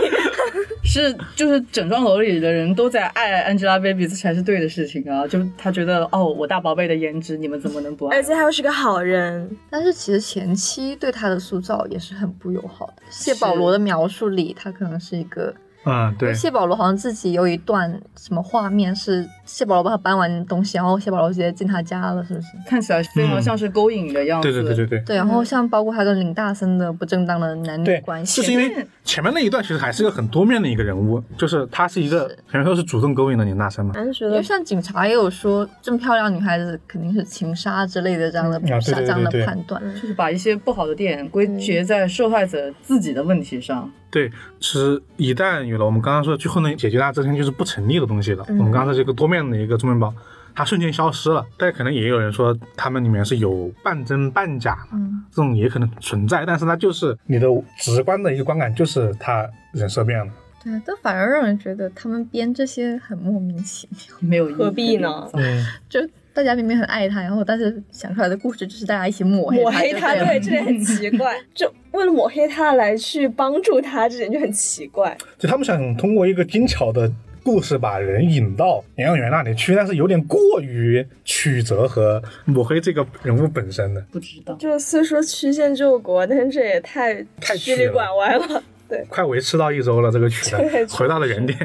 [0.84, 5.26] 是，就是整幢楼里的人都在爱 Angelababy，这才是对的事情啊！
[5.28, 8.24] 就他觉得，哦，我大宝贝的颜值，你们怎么能不爱而？
[8.24, 12.94] 且他又是个好人，但是其实前期对他的塑造也是很不友好的。
[13.10, 15.54] 谢保罗的描述里，他可能是一个，
[15.84, 22.48] 嗯，对，谢保罗好像自己有一段什么画面是谢保罗帮他搬完东西，然后谢保罗直接进他家了，是不是？
[22.68, 24.52] 看起来非常像是勾引的样子。
[24.52, 25.06] 对对对对对。
[25.06, 39.82] 对，然后像包括他跟林大森的不正当的男女关，系，就是因为前面那一段其实还是个很多面的一个人物，就是他是一个是前面说是主动勾引的林大森嘛，还是觉得因为像警察也有说，这么漂亮女孩子肯定是情杀之类的这样的、这样的判断。
[39.96, 43.92] 就是把一些不好的点归结在受害者自己的问题上。
[44.12, 50.14] 对，其实一旦有了我们刚刚说最后能解决它这些就是不成立的东西了，我们刚刚说这个多面的一个中面包。
[50.53, 57.47] 它瞬间消失了，但可能也有人说他们里面是有半真半假的，嗯，这种也可能存在，但是它就是你的
[57.78, 60.30] 直观的一个观感，就是它人设变了。
[60.62, 64.18] 对，但反而让人觉得他们编这些很莫名其妙。
[64.20, 65.26] 没有意义何必呢？
[65.32, 66.01] 嗯，就
[66.34, 71.36] 大家明明很爱他，然后但是想出来的故事就是大家一起抹黑抹黑他，对，这点很奇怪。
[71.54, 75.18] 就为了抹黑他来去帮助他，这点就很奇怪。
[75.38, 77.12] 就他们想通过一个精巧的
[77.44, 84.02] 故事把人引到研究员那里去，但是有点过于曲折和抹黑这个人物本身的。
[84.12, 84.56] 不知道。
[84.56, 88.64] 就虽说曲线救国，但是这也太太曲里拐弯了。
[88.88, 91.58] 对快维持到一周了，这个曲对的回到了原点。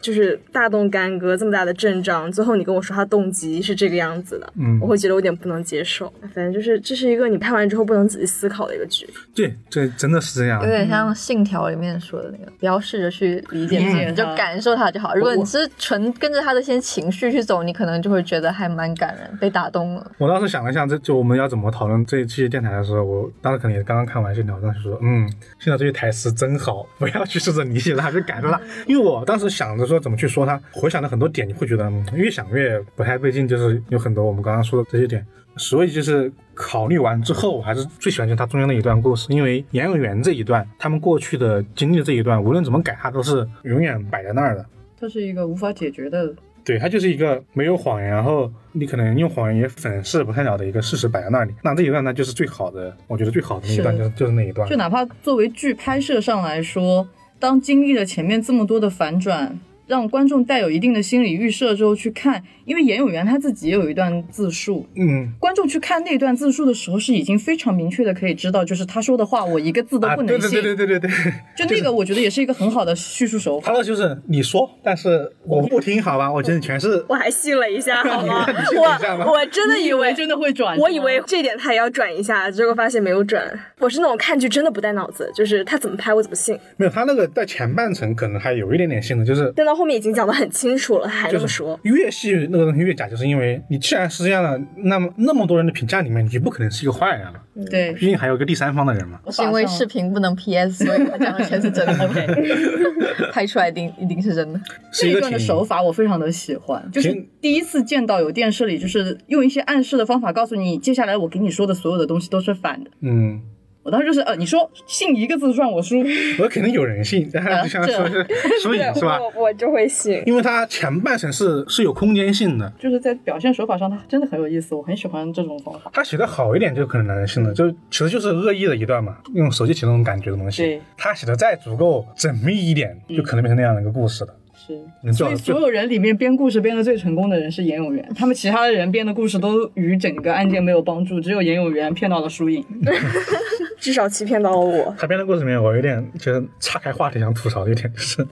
[0.00, 6.12] 就是大动干戈这么大的阵仗，最后你跟我说他动机是这个样子的，嗯我会觉得有点不能接受。
[6.34, 9.08] 反正就是这是一个你拍完之后不能仔细思考的一个剧。
[9.34, 10.68] 对，这真的是这样有。
[10.68, 15.14] 点像《信条》里面说的那个，不要试着去理解这个人，嗯就感受他就好。
[15.14, 20.10] 如果你是纯跟着他的一些情绪去走，你可能就会觉得还蛮感人，被打动了。
[20.18, 25.28] 我当时想了想，这就我们要怎么讨论这一期电台的时候，我当时可能也刚刚看完《信条》，当时说，嗯，
[25.58, 28.60] 信条这句台词真好， 不要去试着理解他，去感受他。
[28.86, 35.24] 因为我当时想着说怎么去说它，回想了很多点，你会觉得、嗯越想越不太对劲，就是有很多我们刚刚说的这些点。
[35.58, 44.66] 所以就是考虑完之后，我还是最喜欢就是它中间的一段故事，因为研究员这一段，他们过去的经历这一段，无论怎么改，它都是永远摆在那儿的。
[45.00, 51.54] 它是一个无法解决的，对，它就是一个没有谎言，然后你可能用谎言也粉饰不太了的一个事实摆在那里。
[51.62, 54.76] 那这一段呢，就是最好的，我觉得最好的那一段是就是就是那一段就。
[54.76, 70.50] 哪怕作为剧拍摄上来说，当经历了前面这么多的反转，让观众带有一定的心理预设之后去看，因为严永元他自己也有一段自述，嗯，观众去看那段自述的时候是已经非常明确的可以知道，就是他说的话我一个字都啊，不能信。
[70.50, 71.10] 对对对对对对
[71.56, 73.78] 对，就 那个我觉得也是一个很好的叙述手法他。
[73.78, 76.32] 的就是你说，但是我不听，好吧？
[76.32, 78.46] 我觉得全是我还信了一下，好 吗？
[78.76, 83.42] 我我真的以为真的会转，我以为这点他也要转一下，结果发现没有转。
[83.78, 91.80] 我是那种看剧真的不带脑子，就是他怎么拍我怎么信，没有他那个在前半程可能还有一点点信的，就是但到后面已经讲得很清楚了，还这就是么说。
[91.82, 99.20] 越细那个东西越假，就是因为你既然是这样的，那么那么多人的评价里面，你不可能是一个坏人了，对，毕竟还有一个第三方的人嘛。
[99.30, 101.92] 是因为视频不能 PS，所以他讲的全是真的。
[102.04, 104.60] OK，拍出来一定一定是真的。
[104.92, 112.90] 这一段的手法我非常的喜欢，就是第一次见到有电视里就是用一些暗示的方法告诉你，接下来我给你说的所有的东西都是反的。
[113.00, 113.40] 嗯，
[113.86, 116.02] 我当时就是呃，你说信一个字算我输，
[116.42, 118.26] 我肯定有人信， 就像这说是
[118.60, 119.20] 输赢是吧？
[119.36, 120.20] 我我就会信。
[120.26, 125.88] 因为它前半程是是有空间性的，就是在表现手法上，它真的很有意思，我很喜欢这种方法。
[125.94, 130.80] 他写的好一点就可能能信了，就其实就是恶意的一段嘛，用手机写那种感觉的东西对。
[130.96, 134.34] 他写的再足够缜密一点，就可能变成那样的一个故事了。
[134.66, 142.64] 是，所以所有人里面编故事编的最成功的人是严永元，他们其他的人编的故事都与整个案件没有帮助，只有严永元骗到了输赢。
[143.78, 144.92] 至少欺骗到了我。
[144.98, 148.26] 他编的故事里面，我有点就是岔开话题想吐槽的一点就是，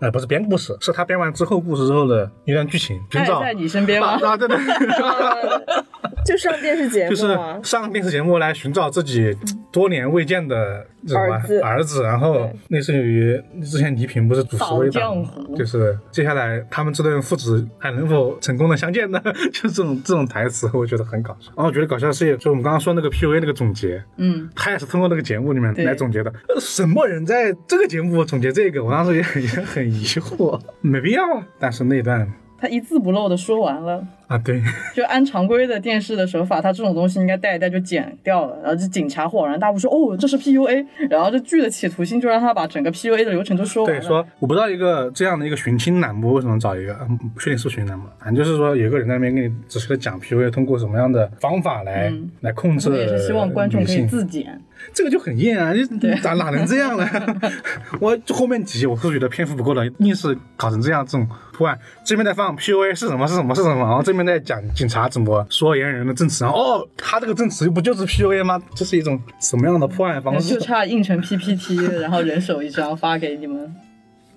[0.00, 4.18] 呃， 不是编故事，是他编完之后故事之后的一段剧情寻找他在你身边吗？
[4.20, 4.56] 啊，对对，
[6.24, 9.36] 就上电视节目就是上电视节目来寻找自己
[9.72, 19.20] 多年未见的什么儿子儿子，然后类似于之前倪萍不是主持微扫档，就是接下来他们这对父子还能否成功的相见呢？
[19.52, 21.50] 就这种这种台词，我觉得很搞笑。
[21.56, 26.30] 然后我觉得搞笑的是，就我们刚刚说那个 PUA 那个总结，嗯，他也是通过那个节目里面来总结的。
[26.48, 28.82] 呃什么人在这个节目总结这个？
[28.84, 31.46] 我当时也很 也很疑惑，没必要啊。
[31.58, 32.30] 但是那段
[32.60, 34.04] 他一字不漏的说完了。
[34.26, 34.60] 啊，对，
[34.94, 54.60] 就按常规的电视的手法，他这种东西应该带一带就剪掉了，然后这警察恍然大悟说：“哦，这是 PUA。”然后这剧的企图心就让他把整个 PUA 的流程都说完对，说我不知道一个这样的一个寻亲栏目为什么找一个，嗯不确定是寻亲栏目，反正就是说有一个人在那边给你仔细的讲 PUA 通过什么样的方法来、嗯来控制我也是希望观众可以自检。
[54.92, 55.72] 这个就很硬啊！
[55.72, 55.84] 你
[56.22, 57.06] 咋哪能这样呢？
[58.00, 61.78] 我后面几集我都觉得篇幅不够了，硬是搞成这样这种破案。
[62.04, 68.60] 这边在放 PUA 是什么是什么是什么，然后这边在讲警察怎么说言人的证词，然后哦，他这个证词不就是 PUA 吗？
[68.74, 70.60] 这是一种什么样的破案方式就？
[70.60, 73.74] 差印成 PPT，然后人手一张发给你们。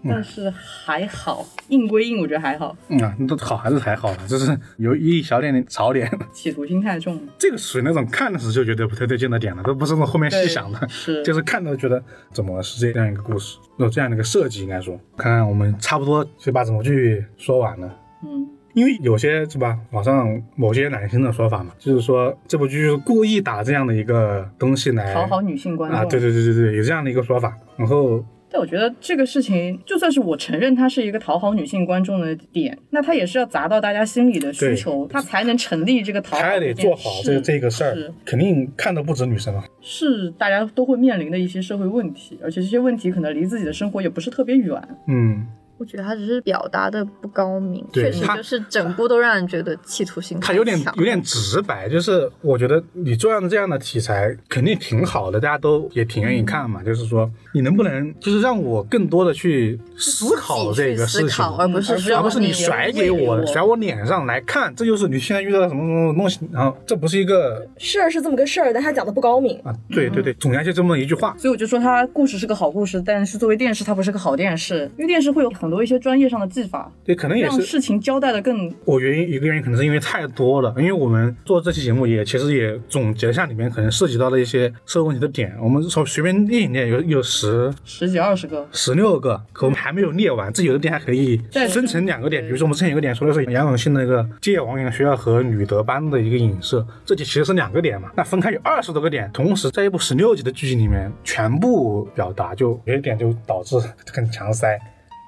[0.03, 6.11] 但是还好，硬归硬，我觉得还好，嗯啊，都好还是还好了，就是有一小点点槽点。
[6.33, 7.21] 企图心太重了。
[7.37, 17.97] 这个属于那种看的时候就觉得不太对劲的点了，都不是那种后面细想的，是 就是看到觉得怎么是这样一个故事，有这样的一个设计，应该说，看看我们差不多就把整部剧说完了。
[18.23, 25.99] 嗯，因为有些是吧，网上某些男性的说法嘛，就是说这部剧就是故意打这样的一个东西来讨好女性观众。
[25.99, 27.55] 啊，对对对对对，有这样的一个说法。
[27.77, 39.63] 然后但我觉得这个事情，就算是我承认它是一个讨好女性观众的点，那它也是要砸到大家心里的需求，它才能成立这个讨好他也得做好这这个事儿，肯定看的不止女生啊。
[39.79, 44.81] 是大家都会面临的一些社会问题，而且这些问题可能离自己的生活也不是特别远。
[45.07, 45.47] 嗯，
[45.81, 56.83] 我觉得他只是表达的不高明，确实就是整部都让人觉得企图心他有点有点直白，就是我觉得你做样这样的题材肯定挺好的，大家都也挺愿意看嘛。
[56.83, 69.59] 就是说，你能不能就是让我更多的去思考这个事情而不是而不是说而不是你甩给我，我甩我脸上来看，这就是你现在遇到的什么什么东西，然后这不是一个事儿是这么个事儿，但他讲的不高明。
[69.61, 88.67] 啊，对对对，总结就这么一句话，所以我就说他故事是个好故事，但是作为电视，它不是个好电视，因为电视会有很多一些专业上的技法，对，可能也是让事情交代的更我原因一个原因可能是因为太多了，因为我们做这期节目也其实也总结了一下里面可能涉及到的一些社会问题的点，我们从随便列一列有有十十几二十个。
[88.71, 103.77] 十六个，可我们还没有列完，这有的点还可以再分成两个点，比如说我们之前有个点说的是杨永信那个戒王源学校和女德班的一个影射，这题其实是两个点嘛，那分开有二十多个点，同时在一部十六集的剧集里面全部表达，就有一点就导致
[104.11, 104.79] 很强塞。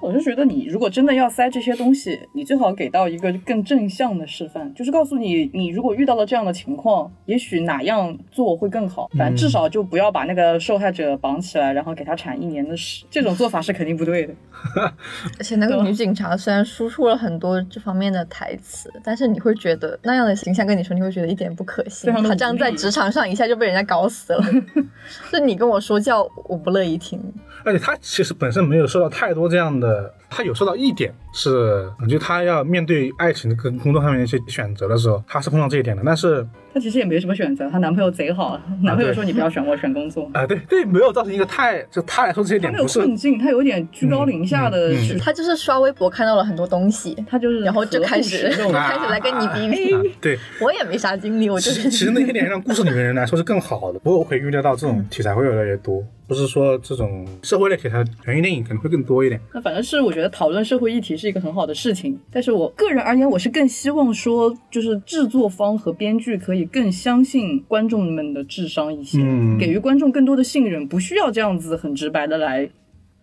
[0.04, 9.08] 我是觉得你如果真的要塞这些东西，你最好给到一个更正向的示范，就是告诉你，你如果遇到了这样的情况，也许哪样做会更好。
[9.16, 14.34] 反正至少就不要把那个受害者绑起来，然后给他铲一年的屎，这种做法是肯定不对的。
[15.38, 22.12] 而且那个女警察虽然输出了很多这方面的台词，但是你会觉得那样的形象跟你说，你会觉得一点不可信。
[22.12, 24.44] 她这样在职场上一下就被人家搞死了，
[25.30, 27.18] 是你跟我说教，我不乐意听。
[27.64, 36.02] 而且她其实本身没有受到太多这样的，the 他有受到一点是，就他要面对爱情跟工作上面的一些选择的时候，他是碰到这一点的。
[36.04, 40.28] 但是她其实也没什么选择，她男朋友贼好，男朋友说你不要选我，选工作。
[40.32, 49.94] 啊、对对，没有造成一个太就他来说这些她没有点不是困境，她有点居高临下的嗯嗯嗯去，她就是刷微博看到了很多东西，他就是然后就开始 就开始来跟你比比。
[49.94, 56.02] 啊，对，我也没啥经历，我就其实是其实那些点让故事里面人来说是更好的，不过我可以预料到这种题材会越来越多。
[56.26, 59.38] 不是说这种社会类题材的悬疑电影可能会更多一点。
[59.52, 72.70] 那反正是我觉得讨论社会议题是一个很好的事情，但是我个人而言，我是更希望说，就是制作方和编剧可以更相信观众们的智商一些，嗯给予观众更多的信任，不需要这样子很直白的来。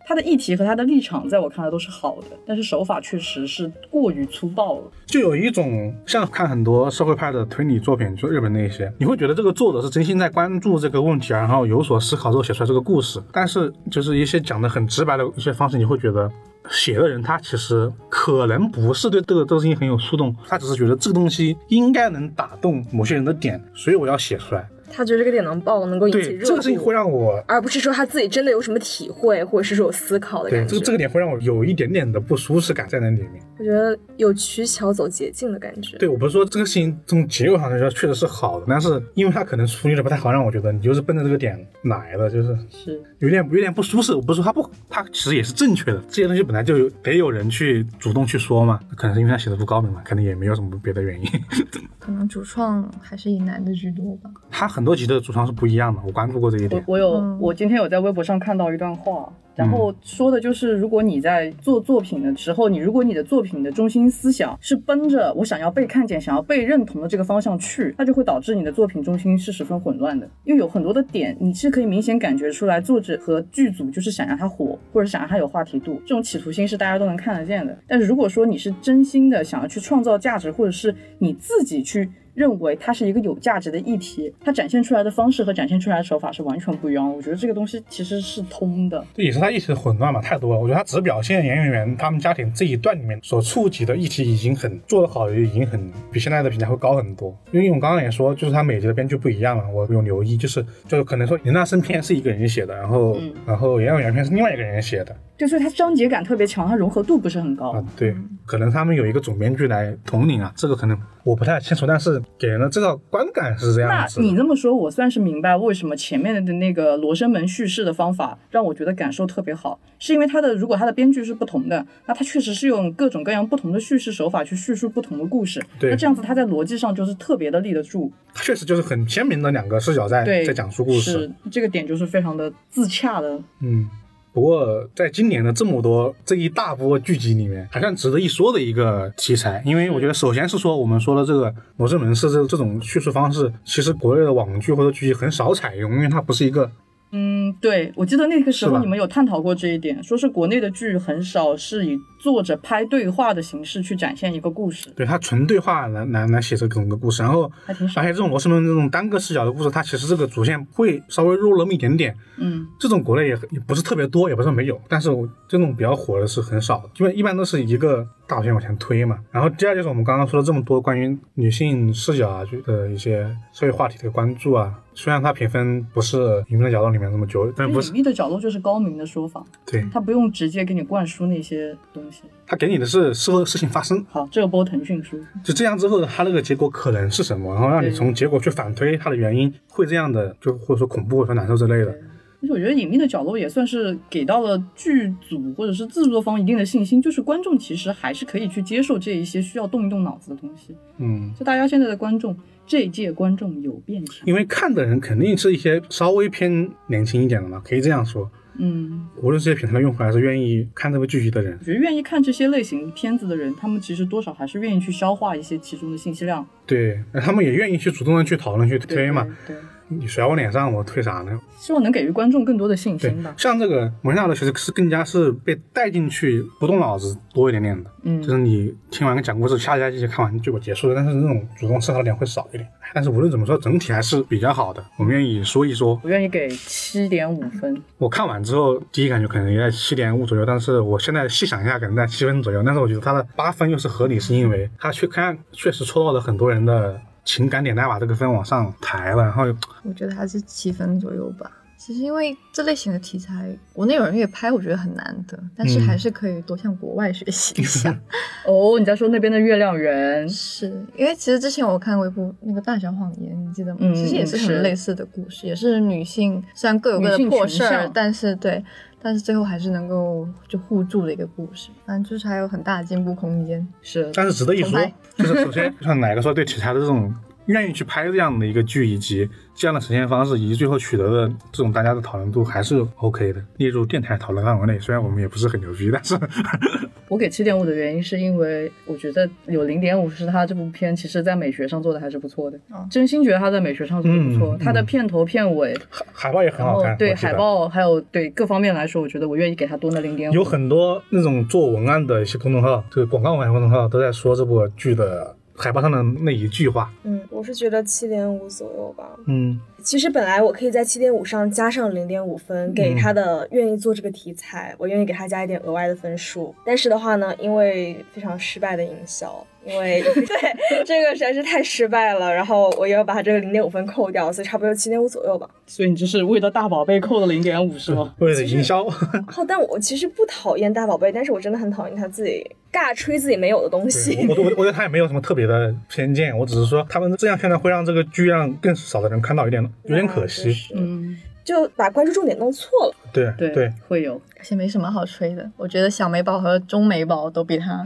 [0.04, 4.92] 他的议题和他的立场，在我看来都是好的，但是手法确实是过于粗暴了。
[5.06, 13.22] 就有一种像看很多社会派的推理作品，就日本那些，你会觉得这个作者是真心在关注这个问题，然后有所思考之后写出来这个故事。
[13.32, 16.30] 但是就是一些讲的很直白的一些方式，你会觉得
[16.72, 24.68] 写的人他其实可能不是对这个这个事情很有触动，他只是觉得这个东西应该能打动某些人的点，所以我要写出来。
[24.92, 27.44] 他觉得这个点能爆，能够引起热度这个事情会，让我。
[27.48, 30.68] 而不是说他自己真的有什么体会，或者是说有思考的感觉。
[30.68, 33.42] 这个这个点会让我有一点点的不舒适感在那里面。
[33.58, 35.98] 我觉得有取巧走捷径的感觉。
[35.98, 44.14] 对我不是说这个事情从结果上来说确实是好的，但是因为他可能处理的不太好，让我觉得你就是奔着这个点来的，就是是，有点有点不舒适。
[44.14, 46.02] 我不是说他不，他其实也是正确的。
[46.10, 51.28] 这些东西本来就有得有人去主动去说嘛，可能是因为他写的不高明嘛，可能也没有什么别的原因。
[52.02, 54.32] 可能主创还是以男的居多吧。
[54.50, 56.84] 他很多集的主创是不一样的，我关注过这一我点。
[56.88, 77.78] 我有、嗯我今天有在微博上看到一段话，然后说的就是，如果你在做作品的时候，你如果你的作品的中心思想是奔着我想要被看见、想要被认同的这个方向去，那就会导致你的作品中心是十分混乱的，因为有很多的点你是可以明显感觉出来，作者和剧组就是想让它火，或者想让它有话题度，这种企图心是大家都能看得见的。
[77.88, 82.10] 但是如果说你是真心的想要去创造价值，或者是你自己去。
[82.34, 87.16] 认为它是一个有价值的议题，它展现出来的方式和展现出来的手法是完全不一样的。
[87.16, 89.04] 我觉得这个东西其实是通的。
[89.14, 90.60] 这也是他议题的混乱嘛，太多了。
[90.60, 97.36] 我觉得他只表现演员他们家庭这一段里面所触及的议题已经很做得好，已经很比现在的评价会高很多。
[97.52, 107.72] 因为我刚刚也说，就是他每集的编剧不一样嘛，我有留意，就是就是可能说林大生篇是一个人写的，然后、嗯然后演员篇是另外一个人写的对，所以它章节感特别强，它融合度不是很高。
[107.72, 108.16] 啊，对，
[108.46, 114.28] 可能他们有一个总编剧来统领啊，这个可能我不太清楚，但是给人的这个观感是这样那子那。
[114.28, 125.60] 你这么说，我算是明白为什么前面的那个罗生门叙事的方法让我觉得感受特别好，是因为它的如果它的编剧是不同的，那它确实是用各种各样不同的叙事手法去叙述不同的故事。
[125.80, 128.12] 对那这样子它在逻辑上就是特别的立得住。
[128.32, 131.12] 他确实就是很鲜明的两个视角在，在讲述故事。
[131.12, 133.38] 是这个点就是非常的自洽的。
[133.60, 133.90] 嗯，
[134.34, 146.72] 不过在今年的这么多这一大波剧集里面，还算值得一说的一个题材，因为我觉得首先是说我们说的这个《罗生门》是这这种叙述方式，其实国内的网剧或者剧集很少采用，因为它不是一个
[147.12, 158.06] 嗯，对，我记得那个时候你们有探讨过这一点，说是国内的剧很少是以作者拍对话的形式去展现一个故事，对他纯对话来来来写这整个故事，然后还挺少而。
[158.06, 169.18] 且这种罗生门这种单个视角的故事，它其实这个主线会稍微弱那么一点点，嗯，这种国内也也不是特别多，也不是没有，但是我这种比较火的是很少的，因为一般都是一个大片往前推嘛。
[169.32, 176.18] 然后第二就是我们刚刚说了这么多关于女性视角啊就的一些社会话题的关注啊，虽然它评分不是
[176.50, 179.82] 《隐秘的角落》里面那么久，但不是隐秘的角落就是高明的说法，对。
[179.92, 182.24] 他不用直接给你灌输那些东西。
[182.46, 191.96] 它给你的是事后事情发生，好，这个播腾讯书，就这样之后他那个结果可能是什么，然后让你从结果去反推它的原因，会这样的，就或者说恐怖或者说难受之类的。
[192.44, 200.76] 而且我觉得隐秘的角落也算是给到了剧组或者是制作方一定的信心，就是观众其实还是可以去接受这一些需要动一动脑子的东西。
[200.98, 202.36] 嗯，就大家现在的观众，
[202.66, 204.26] 这一届观众有变强。
[204.26, 208.28] 因为看的人肯定是一些稍微偏年轻一点的嘛，可以这样说。
[208.64, 216.46] 嗯，无论这些平台的用户还是愿意看这部剧集的人我，觉得愿意看这些类型片子的人，他们其实多少还是愿意去消化一些其中的信息量。
[216.68, 219.24] 对，他们也愿意去主动的去讨论、去推嘛。
[219.48, 219.62] 对，对
[220.00, 221.40] 你甩我脸上，我退啥呢？
[221.60, 223.34] 希望能给予观众更多的信心吧，。
[223.38, 227.92] 像这个蒙娜的其实是更加是被带进去，不动脑子多一点点的。
[228.04, 232.68] 嗯就是你听完个讲故事，下下集就看完结果结束了，但是那种主动思考的点会少一点。
[232.94, 234.84] 但是无论怎么说，整体还是比较好的。
[234.98, 236.00] 我们愿意说一说。
[236.04, 237.82] 我愿意给七点五分。
[237.98, 242.64] 我看完之后，第一感觉可能也在七点五左右，但是我现在细想一下，可能在七分左右。
[242.66, 249.44] 但是我觉得它的八分又是合理，是因为它去看确实戳到了很多人的情感点，它把这个分往上抬了，然后
[249.84, 251.50] 我觉得还是七分左右吧。
[251.78, 257.90] 其实因为这类型的题材，国内有人越拍，我觉得很难得，但是嗯还是可以多向国外学习一下。
[258.46, 260.30] 哦，你在说那边的月亮人？
[260.30, 263.80] 是因为其实之前我看过一部那个《大小谎言》，你记得吗？
[263.82, 268.64] 嗯其实也是是很类似的故事，也是女性虽然各有各的破事儿，但是对，
[269.02, 271.70] 但是最后还是能够就互助的一个故事。
[271.86, 273.68] 反正就是还有很大的进步空间。
[273.82, 274.80] 是但是值得一说，
[275.18, 277.14] 就是首先像哪个说对题材的这种
[277.52, 284.80] 愿意去拍这样的一个剧，以及这样的呈现方式，以及最后取得的这种大家的讨论度还是 OK 的，列入电台讨论范围内。
[284.80, 286.18] 虽然我们也不是很牛逼，但是
[287.08, 292.58] 我给七点五的原因是因为我觉得有零点五是他这部片其实在美学上做的还是不错的，
[292.90, 296.96] 真心觉得他在美学上做的不错，嗯他的片头片尾，海海报也很好看。
[296.98, 300.34] 对海报还有对各方面来说，我觉得我愿意给他多那零点五。
[300.34, 306.92] 有很多那种做文案的一些公众号，就是广告文案公众号都在说这部剧的海报上的那一句话。
[307.04, 309.08] 嗯，我是觉得七点五左右吧。
[309.26, 316.54] 嗯，其实本来我可以在七点五上加上零点五分，给他的愿意做这个题材，我愿意给他加一点额外的分数。
[316.66, 325.50] 但是的话呢，因为非常失败的营销，因为 对这个实在是太失败了，然后我又要把他这个零点五分扣掉，所以差不多七点五左右吧。
[325.66, 328.14] 所以你这是为了大宝贝扣了零点五是吗？
[328.20, 328.88] 为了营销，
[329.28, 334.26] 好，但我其实不讨厌大宝贝，但是我真的很讨厌他自己尬吹自己没有的东西。
[334.30, 340.56] 我我我对他也没有什么特别的偏见，我只是说他们这样宣传会让这个剧让更少的人看到，一点有点可惜。
[340.76, 342.96] 嗯，就把关注重点弄错了。
[343.12, 344.22] 对对对，会有。
[344.38, 345.48] 而且没什么好吹的。
[345.56, 347.84] 我觉得小美宝和中美宝都比他，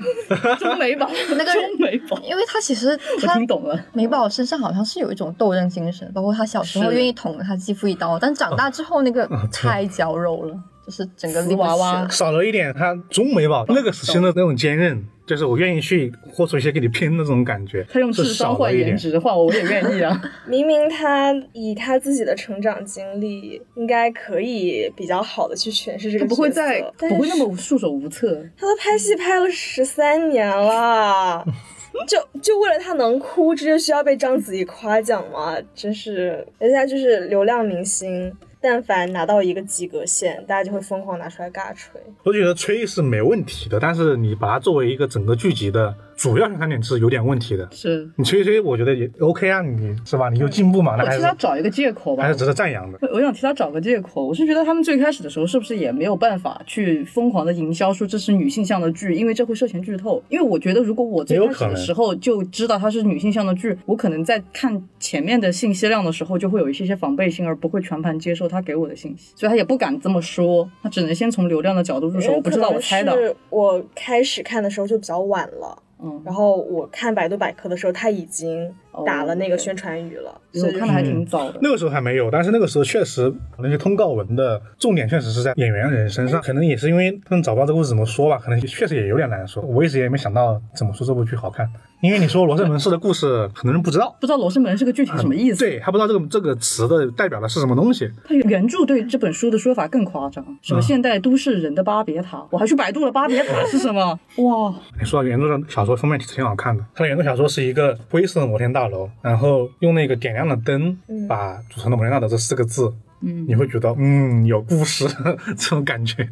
[0.58, 1.06] 中美宝，
[1.38, 3.78] 那个中美宝，因为他其实我他听懂了。
[3.92, 12.08] 美宝身上好像是有一种斗争精神，包括他小时候愿意捅了他继父一刀，但长大之后那个 太娇柔了，就是整个瓷娃娃。
[12.08, 17.86] 少了一点他中美宝那个时期的那种坚韧，就是我愿意去豁出一些给你拼的这种感觉。
[17.90, 18.90] 他用智商换了一点。
[18.90, 20.22] 颜值换我，我也愿意啊。
[20.48, 28.46] 明明他以他自己的成长经历，应该可以比较好的去诠释这个他不会再但不会那么束手无策。
[28.58, 31.44] 他都拍戏拍了十三年了，
[32.08, 35.58] 就就为了他能哭，这就需要被章子怡夸奖吗？
[35.74, 38.32] 真是，人家就是流量明星，
[38.66, 42.02] 但凡拿到一个及格线，大家就会疯狂拿出来尬吹。
[42.24, 47.68] 我觉得吹是没问题的，但是你把它作为一个整个剧集的主要宣传点是有点问题的。
[47.72, 50.30] 是你吹吹，我觉得也 OK 啊，你是吧？
[50.30, 52.36] 你有进步嘛，那我还是替他找一个借口吧还是。
[52.36, 53.00] 值得赞扬的。
[53.14, 60.22] 我想替他找个借口，我是觉得他们最开始的时候是不是也没有办法去疯狂的营销说这是女性向的剧，因为这会涉嫌剧透。
[60.30, 72.34] 因为我觉得如果我最开始的时候就知道它是女性向的剧，我可能在看前面的信息量的时候就会有一些些防备心，而不会全盘接受他给我的信息，所以他也不敢这么说，他只能先从流量的角度入手。
[72.34, 73.14] 我不知道，我猜的。
[73.14, 75.82] 是我开始看的时候就比较晚了。
[76.06, 78.72] 嗯，然后我看百度百科的时候，他已经
[79.06, 81.58] 打了那个宣传语了，所我看的还挺早的。
[81.64, 89.64] 那个时候还没有，但是那个时候确实那些通告文的重点确实是在演员人身上，可能也是因为他们找不到这个故事怎么说吧，可能确实也有点难说。
[89.64, 91.68] 我一直也没想到怎么说这部剧好看，
[92.06, 95.58] 因为你说罗生门市的故事，很多人不知道，不知道罗生门是个具体什么意思？
[95.60, 98.08] 对他不知道这个这个词的代表的是什么东西。
[98.24, 104.20] 他原著对这本书的说法更夸张，什么现代都市人的巴别塔，我还去百度了巴别塔是什么？
[104.38, 115.08] 哇，你说到原著的小说封面挺好看的，它的原著小说是一个灰色的摩天大楼，然后用那个点亮的灯把组成的摩天大楼这四个字，嗯，你会觉得嗯有故事
[115.58, 116.28] 这种感觉。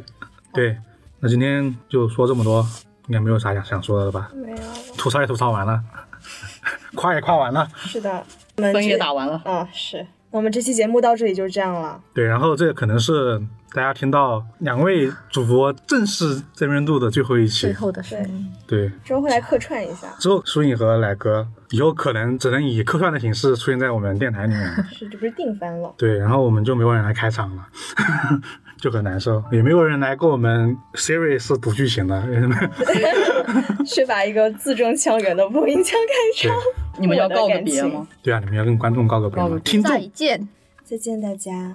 [0.53, 0.77] 对，
[1.19, 2.63] 那今天就说这么多，
[3.07, 4.29] 应该没有啥想想说的了吧？
[4.33, 4.57] 没有。
[4.97, 5.81] 吐槽也吐槽完了，
[6.95, 7.67] 夸也夸完了。
[7.75, 8.23] 是的，
[8.57, 9.41] 我们分也打完了。
[9.45, 10.05] 啊，是。
[10.31, 12.01] 我们这期节目到这里就是这样了。
[12.13, 13.39] 对，然后这个可能是
[13.73, 17.73] 大家听到两位主播正式真人度的最后一期最。
[17.73, 18.51] 后的声音。
[18.67, 24.63] 对，之后会来客串一下，之后舒颖和奶哥以后可能只能以客串的形式出现在我们电台里面。
[24.93, 25.91] 是这不是定番了？
[25.97, 27.67] 对，然后我们就没有人来开场了，
[28.79, 32.21] 就很难受，也没有人来跟我们 Siri 是读剧情的，
[33.87, 36.55] 是把一个字正腔圆的播音腔开场。
[36.99, 38.07] 你们要告个别吗？
[38.21, 39.59] 对啊，你们要跟观众告个别吗？
[39.63, 40.47] 听众再见，
[40.83, 41.73] 再见，大家。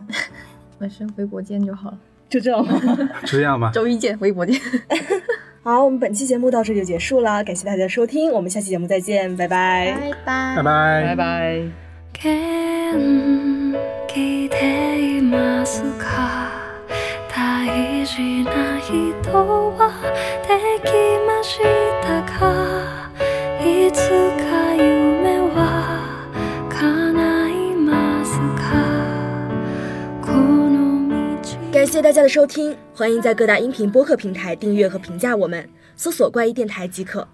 [0.79, 1.97] 没事，微博见就好了。
[2.29, 2.81] 就这样吗？
[3.25, 4.59] 就这样吧， 周一见，微博见。
[5.63, 9.95] 好，我们本期节目到这里就结束了，感谢大家的收听，我们下期节目再见，拜拜。
[10.25, 11.15] 拜拜拜拜。
[11.15, 11.71] 拜。
[12.23, 13.73] 元
[14.07, 16.51] 気でいますか
[17.29, 19.31] 大事な人
[19.75, 19.91] は
[20.47, 20.91] でき
[21.27, 21.59] まし
[22.01, 23.09] たか
[23.59, 24.75] いつか
[31.78, 35.64] 感谢大家的收听欢迎在各大音频播客平台订阅和评价我们
[35.94, 37.24] 搜索怪异电台即可。